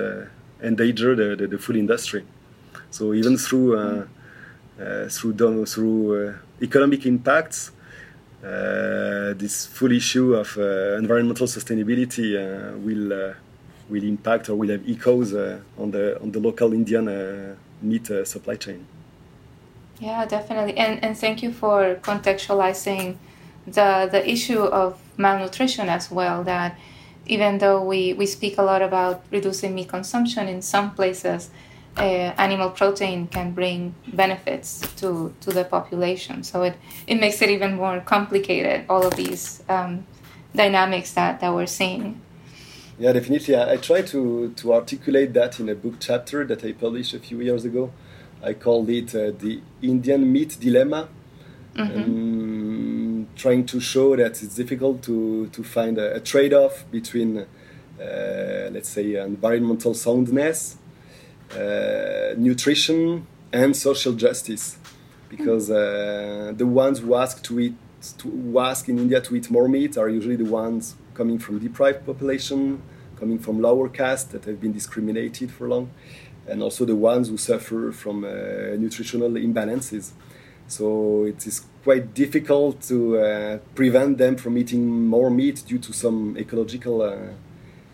endanger 0.62 1.16
the, 1.16 1.36
the, 1.36 1.48
the, 1.48 1.58
food 1.58 1.78
industry. 1.78 2.24
So 2.92 3.16
even 3.16 3.38
through 3.38 4.08
through 5.10 5.66
through 5.66 6.36
economic 6.62 7.08
impacts, 7.08 7.70
uh, 7.70 7.81
Uh, 8.44 9.34
this 9.38 9.68
full 9.68 9.92
issue 9.92 10.34
of 10.34 10.58
uh, 10.58 10.98
environmental 10.98 11.46
sustainability 11.46 12.36
uh, 12.36 12.76
will 12.78 13.14
uh, 13.14 13.34
will 13.88 14.04
impact 14.04 14.50
or 14.50 14.56
will 14.56 14.70
have 14.70 14.82
echoes 14.90 15.34
uh, 15.34 15.60
on 15.78 15.92
the 15.92 16.20
on 16.22 16.32
the 16.32 16.40
local 16.40 16.74
Indian 16.74 17.56
meat 17.84 18.08
supply 18.26 18.56
chain. 18.56 18.86
Yeah, 20.00 20.26
definitely. 20.26 20.76
And, 20.78 21.04
and 21.04 21.16
thank 21.16 21.44
you 21.44 21.52
for 21.52 21.96
contextualizing 22.02 23.18
the, 23.68 24.10
the 24.12 24.28
issue 24.28 24.64
of 24.64 25.00
malnutrition 25.18 25.90
as 25.90 26.10
well. 26.10 26.44
That 26.44 26.80
even 27.28 27.60
though 27.60 27.84
we, 27.84 28.14
we 28.14 28.26
speak 28.26 28.58
a 28.58 28.64
lot 28.64 28.82
about 28.82 29.24
reducing 29.30 29.76
meat 29.76 29.90
consumption, 29.90 30.48
in 30.48 30.64
some 30.64 30.96
places, 30.96 31.52
uh, 31.98 32.34
animal 32.38 32.70
protein 32.70 33.28
can 33.28 33.52
bring 33.52 33.94
benefits 34.14 34.82
to, 34.98 35.34
to 35.42 35.52
the 35.52 35.64
population. 35.64 36.44
So 36.44 36.64
it, 36.64 36.76
it 37.08 37.16
makes 37.16 37.42
it 37.42 37.50
even 37.50 37.76
more 37.76 38.00
complicated, 38.02 38.86
all 38.90 39.06
of 39.06 39.16
these 39.16 39.64
um, 39.70 40.06
dynamics 40.56 41.14
that, 41.14 41.40
that 41.42 41.54
we're 41.54 41.68
seeing. 41.68 42.22
Yeah, 42.98 43.14
definitely. 43.14 43.56
I, 43.56 43.74
I 43.74 43.78
try 43.78 44.02
to, 44.04 44.54
to 44.56 44.74
articulate 44.74 45.34
that 45.34 45.60
in 45.60 45.70
a 45.70 45.76
book 45.76 45.96
chapter 46.00 46.46
that 46.46 46.64
I 46.64 46.72
published 46.74 47.14
a 47.14 47.20
few 47.20 47.42
years 47.42 47.66
ago. 47.66 47.92
I 48.44 48.54
called 48.54 48.90
it 48.90 49.14
uh, 49.14 49.32
the 49.38 49.62
Indian 49.82 50.32
meat 50.32 50.58
dilemma. 50.60 51.10
Mm-hmm. 51.76 52.02
Um, 52.02 53.28
trying 53.36 53.66
to 53.66 53.80
show 53.80 54.16
that 54.18 54.44
it's 54.44 54.56
difficult 54.56 55.02
to, 55.04 55.48
to 55.48 55.64
find 55.64 55.98
a, 55.98 56.16
a 56.16 56.20
trade 56.20 56.54
off 56.54 56.84
between, 56.92 57.38
uh, 57.38 57.46
let's 58.72 58.90
say, 58.90 59.16
environmental 59.16 59.94
soundness, 59.94 60.78
nutrition, 62.38 63.26
and 63.54 63.76
social 63.76 64.14
justice. 64.14 64.78
Because 65.30 65.72
uh, 65.72 66.54
the 66.56 66.68
ones 66.68 67.00
who 67.00 67.16
ask 67.16 67.42
to 67.44 67.60
eat, 67.60 67.76
to, 68.18 68.30
who 68.30 68.60
ask 68.60 68.90
in 68.90 69.00
India 69.00 69.22
to 69.22 69.36
eat 69.36 69.50
more 69.50 69.68
meat 69.70 69.98
are 69.98 70.10
usually 70.10 70.36
the 70.36 70.46
ones 70.46 70.96
coming 71.14 71.40
from 71.40 71.60
deprived 71.60 72.06
population, 72.06 72.82
coming 73.18 73.40
from 73.40 73.62
lower 73.62 73.88
caste 73.88 74.32
that 74.32 74.46
have 74.46 74.60
been 74.60 74.74
discriminated 74.74 75.52
for 75.52 75.68
long, 75.70 75.90
and 76.48 76.62
also 76.62 76.84
the 76.84 76.96
ones 76.96 77.30
who 77.30 77.38
suffer 77.38 77.92
from 77.92 78.26
uh, 78.26 78.30
nutritional 78.78 79.32
imbalances. 79.32 80.12
So 80.68 81.26
it 81.26 81.46
is 81.48 81.66
quite 81.84 82.14
difficult 82.14 82.82
to 82.84 83.18
uh, 83.18 83.58
prevent 83.76 84.18
them 84.18 84.36
from 84.36 84.58
eating 84.58 85.08
more 85.08 85.30
meat 85.30 85.64
due 85.66 85.80
to 85.80 85.94
some 85.94 86.38
ecological 86.38 87.02
uh, 87.02 87.16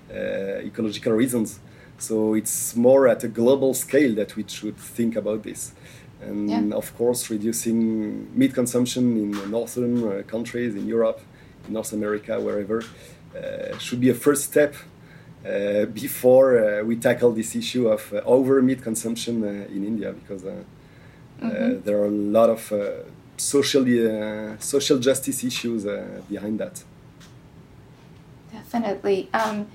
uh 0.10 0.62
ecological 0.70 1.14
reasons. 1.14 1.60
So 1.98 2.36
it's 2.36 2.76
more 2.76 3.08
at 3.08 3.24
a 3.24 3.28
global 3.28 3.74
scale 3.74 4.16
that 4.16 4.36
we 4.36 4.46
should 4.48 4.78
think 4.78 5.16
about 5.16 5.44
this. 5.44 5.74
And 6.22 6.50
yeah. 6.50 6.76
of 6.76 6.96
course, 6.98 7.30
reducing 7.30 8.38
meat 8.38 8.54
consumption 8.54 9.18
in 9.18 9.52
northern 9.52 10.04
uh, 10.04 10.24
countries, 10.24 10.76
in 10.76 10.88
Europe, 10.88 11.22
in 11.68 11.74
North 11.74 11.94
America, 11.94 12.40
wherever, 12.40 12.84
uh, 13.36 13.78
should 13.78 14.00
be 14.00 14.10
a 14.10 14.16
first 14.16 14.46
step 14.46 14.76
uh, 15.46 15.86
before 15.86 16.58
uh, 16.58 16.84
we 16.84 16.96
tackle 16.96 17.32
this 17.32 17.56
issue 17.56 17.88
of 17.88 18.14
over 18.26 18.62
meat 18.62 18.82
consumption 18.82 19.44
in 19.44 19.86
India, 19.86 20.12
because 20.12 20.42
mm-hmm. 20.42 21.82
there 21.84 21.98
are 22.00 22.08
a 22.08 22.10
lot 22.10 22.50
of 22.50 22.74
social 23.38 23.86
social 24.60 24.98
justice 24.98 25.44
issues 25.44 25.86
behind 26.28 26.60
that. 26.60 26.84
Definitely. 28.52 29.30
Um, 29.34 29.68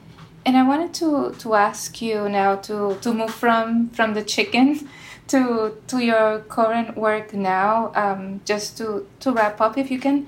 and 0.44 0.56
I 0.56 0.66
wanted 0.66 0.92
to, 0.94 1.34
to 1.38 1.54
ask 1.54 2.02
you 2.02 2.28
now 2.28 2.56
to, 2.56 2.96
to 3.00 3.14
move 3.14 3.32
from, 3.32 3.90
from 3.90 4.14
the 4.14 4.22
chicken 4.22 4.88
to 5.28 5.76
to 5.86 6.04
your 6.04 6.40
current 6.40 6.96
work 6.96 7.32
now. 7.32 7.92
Um, 7.94 8.40
just 8.44 8.76
to, 8.78 9.06
to 9.20 9.32
wrap 9.32 9.60
up, 9.60 9.78
if 9.78 9.90
you 9.90 9.98
can 9.98 10.26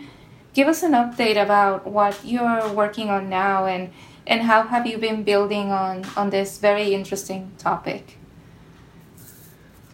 give 0.54 0.68
us 0.68 0.82
an 0.82 0.92
update 0.92 1.40
about 1.40 1.86
what 1.86 2.18
you're 2.24 2.72
working 2.72 3.10
on 3.10 3.28
now 3.28 3.66
and 3.66 3.90
and 4.26 4.42
how 4.42 4.62
have 4.62 4.86
you 4.86 4.96
been 4.96 5.22
building 5.22 5.70
on 5.70 6.04
on 6.16 6.30
this 6.30 6.58
very 6.58 6.94
interesting 6.94 7.50
topic 7.58 8.18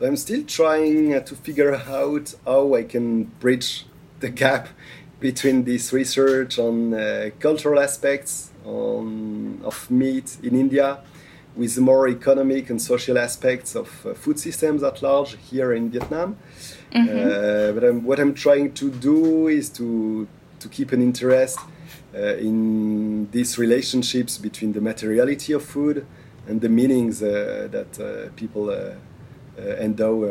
i'm 0.00 0.16
still 0.16 0.44
trying 0.44 1.14
uh, 1.14 1.20
to 1.20 1.34
figure 1.34 1.74
out 1.74 2.34
how 2.44 2.74
i 2.74 2.82
can 2.82 3.24
bridge 3.40 3.86
the 4.20 4.28
gap 4.28 4.68
between 5.20 5.64
this 5.64 5.92
research 5.92 6.58
on 6.58 6.94
uh, 6.94 7.30
cultural 7.40 7.80
aspects 7.80 8.49
on, 8.64 9.60
of 9.64 9.90
meat 9.90 10.38
in 10.42 10.54
india 10.54 10.98
with 11.56 11.78
more 11.78 12.08
economic 12.08 12.70
and 12.70 12.80
social 12.80 13.18
aspects 13.18 13.74
of 13.74 14.06
uh, 14.06 14.14
food 14.14 14.38
systems 14.38 14.82
at 14.82 15.02
large 15.02 15.36
here 15.50 15.72
in 15.72 15.90
vietnam 15.90 16.36
mm-hmm. 16.92 17.08
Uh, 17.08 17.72
but 17.72 17.84
I'm, 17.84 18.04
what 18.04 18.18
i'm 18.20 18.34
trying 18.34 18.72
to 18.74 18.90
do 18.90 19.48
is 19.48 19.68
to 19.70 20.26
to 20.60 20.68
keep 20.68 20.92
an 20.92 21.02
interest 21.02 21.58
uh, 22.12 22.34
in 22.38 23.30
these 23.30 23.56
relationships 23.56 24.36
between 24.36 24.72
the 24.72 24.80
materiality 24.80 25.52
of 25.52 25.62
food 25.62 26.04
and 26.48 26.60
the 26.60 26.68
meanings 26.68 27.22
uh, 27.22 27.68
that 27.70 28.00
uh, 28.00 28.30
people 28.34 28.68
endow 29.78 30.24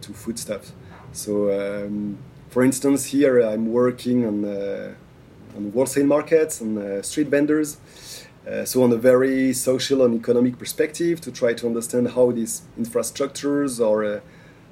to 0.00 0.12
foodstuffs. 0.12 0.72
So, 1.12 1.32
um, 1.52 2.18
for 2.48 2.64
instance, 2.64 3.04
here 3.04 3.40
I'm 3.40 3.70
working 3.70 4.26
on 4.26 4.96
on 5.56 5.70
wholesale 5.72 6.06
markets 6.06 6.60
and 6.60 7.04
street 7.04 7.28
vendors. 7.28 7.78
Uh, 8.46 8.64
so, 8.64 8.82
on 8.82 8.90
a 8.92 8.96
very 8.96 9.52
social 9.52 10.04
and 10.04 10.14
economic 10.14 10.58
perspective, 10.58 11.20
to 11.20 11.30
try 11.30 11.54
to 11.54 11.66
understand 11.66 12.10
how 12.10 12.32
these 12.32 12.62
infrastructures 12.76 13.78
or 13.78 14.04
uh, 14.04 14.20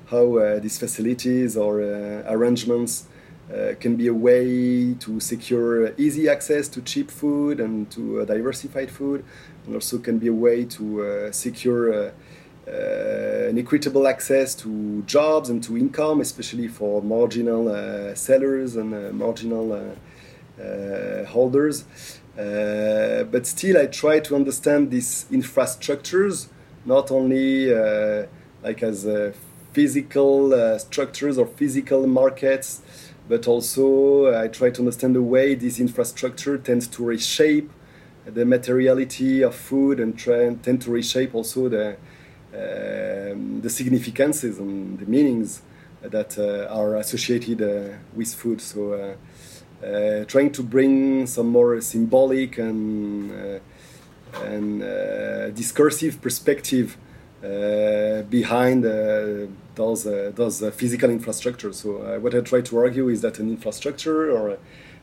how 0.07 0.39
uh, 0.39 0.59
these 0.59 0.77
facilities 0.77 1.57
or 1.57 1.81
arrangements 2.27 3.07
can 3.81 3.97
be 3.97 4.07
a 4.07 4.15
way 4.15 4.95
to 4.95 5.19
secure 5.19 5.93
easy 5.99 6.29
access 6.29 6.69
to 6.69 6.81
cheap 6.83 7.11
food 7.11 7.59
and 7.59 7.91
to 7.91 8.25
diversified 8.25 8.91
food, 8.91 9.25
and 9.67 9.75
also 9.75 9.99
can 9.99 10.19
be 10.19 10.29
a 10.29 10.33
way 10.33 10.65
to 10.65 11.29
secure 11.33 12.13
uh, 12.71 13.49
an 13.49 13.59
equitable 13.59 14.07
access 14.07 14.55
to 14.55 15.03
jobs 15.03 15.51
and 15.51 15.65
to 15.65 15.77
income, 15.77 16.21
especially 16.21 16.69
for 16.69 17.03
marginal 17.03 17.69
uh, 17.69 18.15
sellers 18.15 18.77
and 18.77 18.95
uh, 18.95 19.13
marginal 19.13 19.97
holders. 21.29 21.85
but 22.37 23.47
still, 23.47 23.77
I 23.79 23.87
try 23.87 24.21
to 24.21 24.35
understand 24.35 24.91
these 24.91 25.27
infrastructures 25.31 26.49
not 26.85 27.11
only 27.11 27.73
like 28.63 28.83
as 28.83 29.07
physical 29.73 30.53
uh, 30.53 30.79
structures 30.79 31.39
or 31.39 31.47
physical 31.47 32.07
markets, 32.07 32.83
but 33.29 33.47
also 33.47 34.35
I 34.35 34.49
try 34.49 34.71
to 34.71 34.81
understand 34.81 35.15
the 35.15 35.23
way 35.23 35.55
this 35.55 35.79
infrastructure 35.79 36.59
tends 36.59 36.89
to 36.89 37.05
reshape 37.05 37.71
the 38.25 38.45
materiality 38.45 39.43
of 39.43 39.55
food 39.55 40.01
and 40.01 40.19
tend 40.63 40.83
to 40.83 40.91
reshape 40.91 41.35
also 41.35 41.69
the 41.69 41.97
um, 42.53 43.61
the 43.61 43.71
significances 43.71 44.59
and 44.59 44.99
the 44.99 45.07
meanings 45.07 45.63
that 46.03 46.37
uh, 46.37 46.75
are 46.75 46.97
associated 46.97 47.63
uh, 47.63 47.97
with 48.17 48.35
food. 48.35 48.61
So, 48.61 48.93
uh, 48.93 48.97
uh 48.97 49.15
trying 50.27 50.53
to 50.53 50.63
bring 50.63 51.27
some 51.27 51.49
more 51.49 51.81
symbolic 51.81 52.59
and 52.59 53.31
uh, 53.33 53.59
and 54.45 54.83
uh, 54.83 55.51
discursive 55.51 56.21
perspective 56.21 56.97
behind 58.31 58.85
those 59.75 60.05
those 60.05 60.61
physical 60.75 61.11
infrastructures. 61.11 61.75
So, 61.75 62.19
what 62.21 62.35
I 62.35 62.41
try 62.41 62.61
to 62.61 62.79
argue 62.79 63.09
is 63.09 63.23
that 63.23 63.39
an 63.39 63.49
infrastructure 63.49 64.31
or 64.31 64.59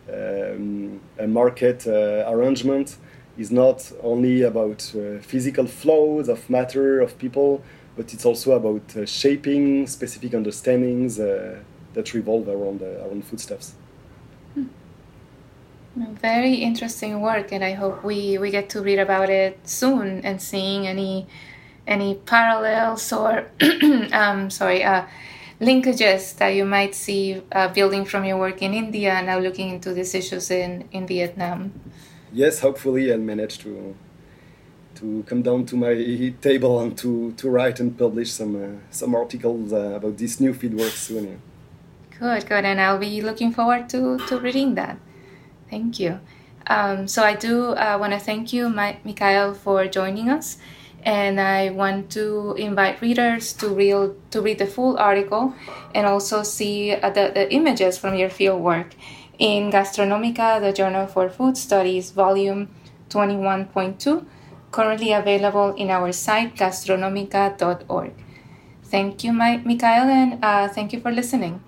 um, 0.09 1.01
a 1.19 1.28
market 1.28 1.88
arrangement 1.88 2.97
is 3.38 3.51
not 3.51 3.91
only 4.03 4.41
about 4.41 4.93
uh, 4.95 5.19
physical 5.21 5.67
flows 5.67 6.28
of 6.28 6.49
matter 6.49 6.99
of 6.99 7.17
people, 7.19 7.61
but 7.95 8.13
it's 8.13 8.25
also 8.25 8.53
about 8.53 8.95
uh, 8.95 9.05
shaping 9.05 9.88
specific 9.88 10.34
understandings 10.34 11.19
uh, 11.19 11.59
that 11.93 12.13
revolve 12.13 12.47
around 12.47 12.82
uh, 12.82 13.05
around 13.05 13.23
foodstuffs. 13.25 13.73
Very 16.21 16.55
interesting 16.55 17.21
work, 17.21 17.51
and 17.51 17.63
I 17.63 17.73
hope 17.73 18.03
we, 18.03 18.37
we 18.37 18.51
get 18.51 18.69
to 18.69 18.81
read 18.81 18.99
about 18.99 19.29
it 19.29 19.59
soon 19.67 20.21
and 20.25 20.41
seeing 20.41 20.87
any 20.87 21.27
any 21.87 22.15
parallels 22.15 23.13
or 23.13 23.47
um, 24.11 24.49
sorry 24.49 24.83
uh, 24.83 25.05
linkages 25.61 26.35
that 26.35 26.49
you 26.49 26.65
might 26.65 26.93
see 26.93 27.41
uh, 27.53 27.69
building 27.69 28.03
from 28.03 28.25
your 28.25 28.37
work 28.37 28.61
in 28.61 28.73
India 28.73 29.21
now 29.21 29.39
looking 29.39 29.69
into 29.69 29.93
these 29.93 30.13
issues 30.13 30.51
in 30.51 30.83
in 30.91 31.07
Vietnam 31.07 31.71
yes, 32.31 32.59
hopefully 32.59 33.11
I'll 33.11 33.19
manage 33.19 33.57
to 33.59 33.95
to 34.95 35.23
come 35.27 35.43
down 35.43 35.63
to 35.65 35.75
my 35.75 35.93
table 36.41 36.79
and 36.79 36.97
to, 36.97 37.31
to 37.33 37.49
write 37.49 37.79
and 37.79 37.95
publish 37.97 38.31
some 38.31 38.55
uh, 38.55 38.79
some 38.89 39.13
articles 39.15 39.71
uh, 39.71 39.97
about 39.97 40.17
this 40.17 40.39
new 40.39 40.53
feed 40.53 40.73
work 40.73 40.91
soon. 40.91 41.39
Good, 42.19 42.47
good, 42.47 42.65
and 42.65 42.81
I'll 42.81 42.97
be 42.97 43.21
looking 43.21 43.51
forward 43.51 43.89
to, 43.89 44.17
to 44.27 44.39
reading 44.39 44.73
that. 44.73 44.97
Thank 45.70 45.99
you. 45.99 46.20
Um, 46.68 47.07
so 47.07 47.24
I 47.24 47.34
do 47.36 47.72
uh, 47.72 47.97
want 47.99 48.13
to 48.13 48.20
thank 48.20 48.51
you, 48.51 48.70
my, 48.70 48.97
Michaël, 49.05 49.55
for 49.55 49.88
joining 49.88 50.30
us, 50.30 50.57
and 51.03 51.39
I 51.39 51.70
want 51.70 52.09
to 52.11 52.55
invite 52.57 53.01
readers 53.01 53.53
to 53.53 53.70
read 53.70 54.11
to 54.32 54.41
read 54.41 54.59
the 54.59 54.65
full 54.65 54.97
article 54.97 55.53
and 55.95 56.05
also 56.05 56.43
see 56.43 56.91
uh, 56.91 57.09
the, 57.09 57.32
the 57.34 57.51
images 57.53 57.97
from 57.97 58.15
your 58.15 58.30
field 58.30 58.61
work 58.61 58.95
in 59.39 59.72
Gastronomica, 59.72 60.59
the 60.59 60.74
Journal 60.74 61.07
for 61.07 61.30
Food 61.30 61.57
Studies, 61.57 62.11
volume 62.11 62.70
21.2, 63.09 64.26
currently 64.72 65.13
available 65.13 65.74
in 65.76 65.89
our 65.89 66.11
site 66.11 66.55
gastronomica.org. 66.55 68.11
Thank 68.84 69.24
you, 69.24 69.32
Michaël, 69.32 70.07
and 70.09 70.43
uh, 70.43 70.68
thank 70.70 70.91
you 70.91 70.99
for 70.99 71.11
listening. 71.11 71.61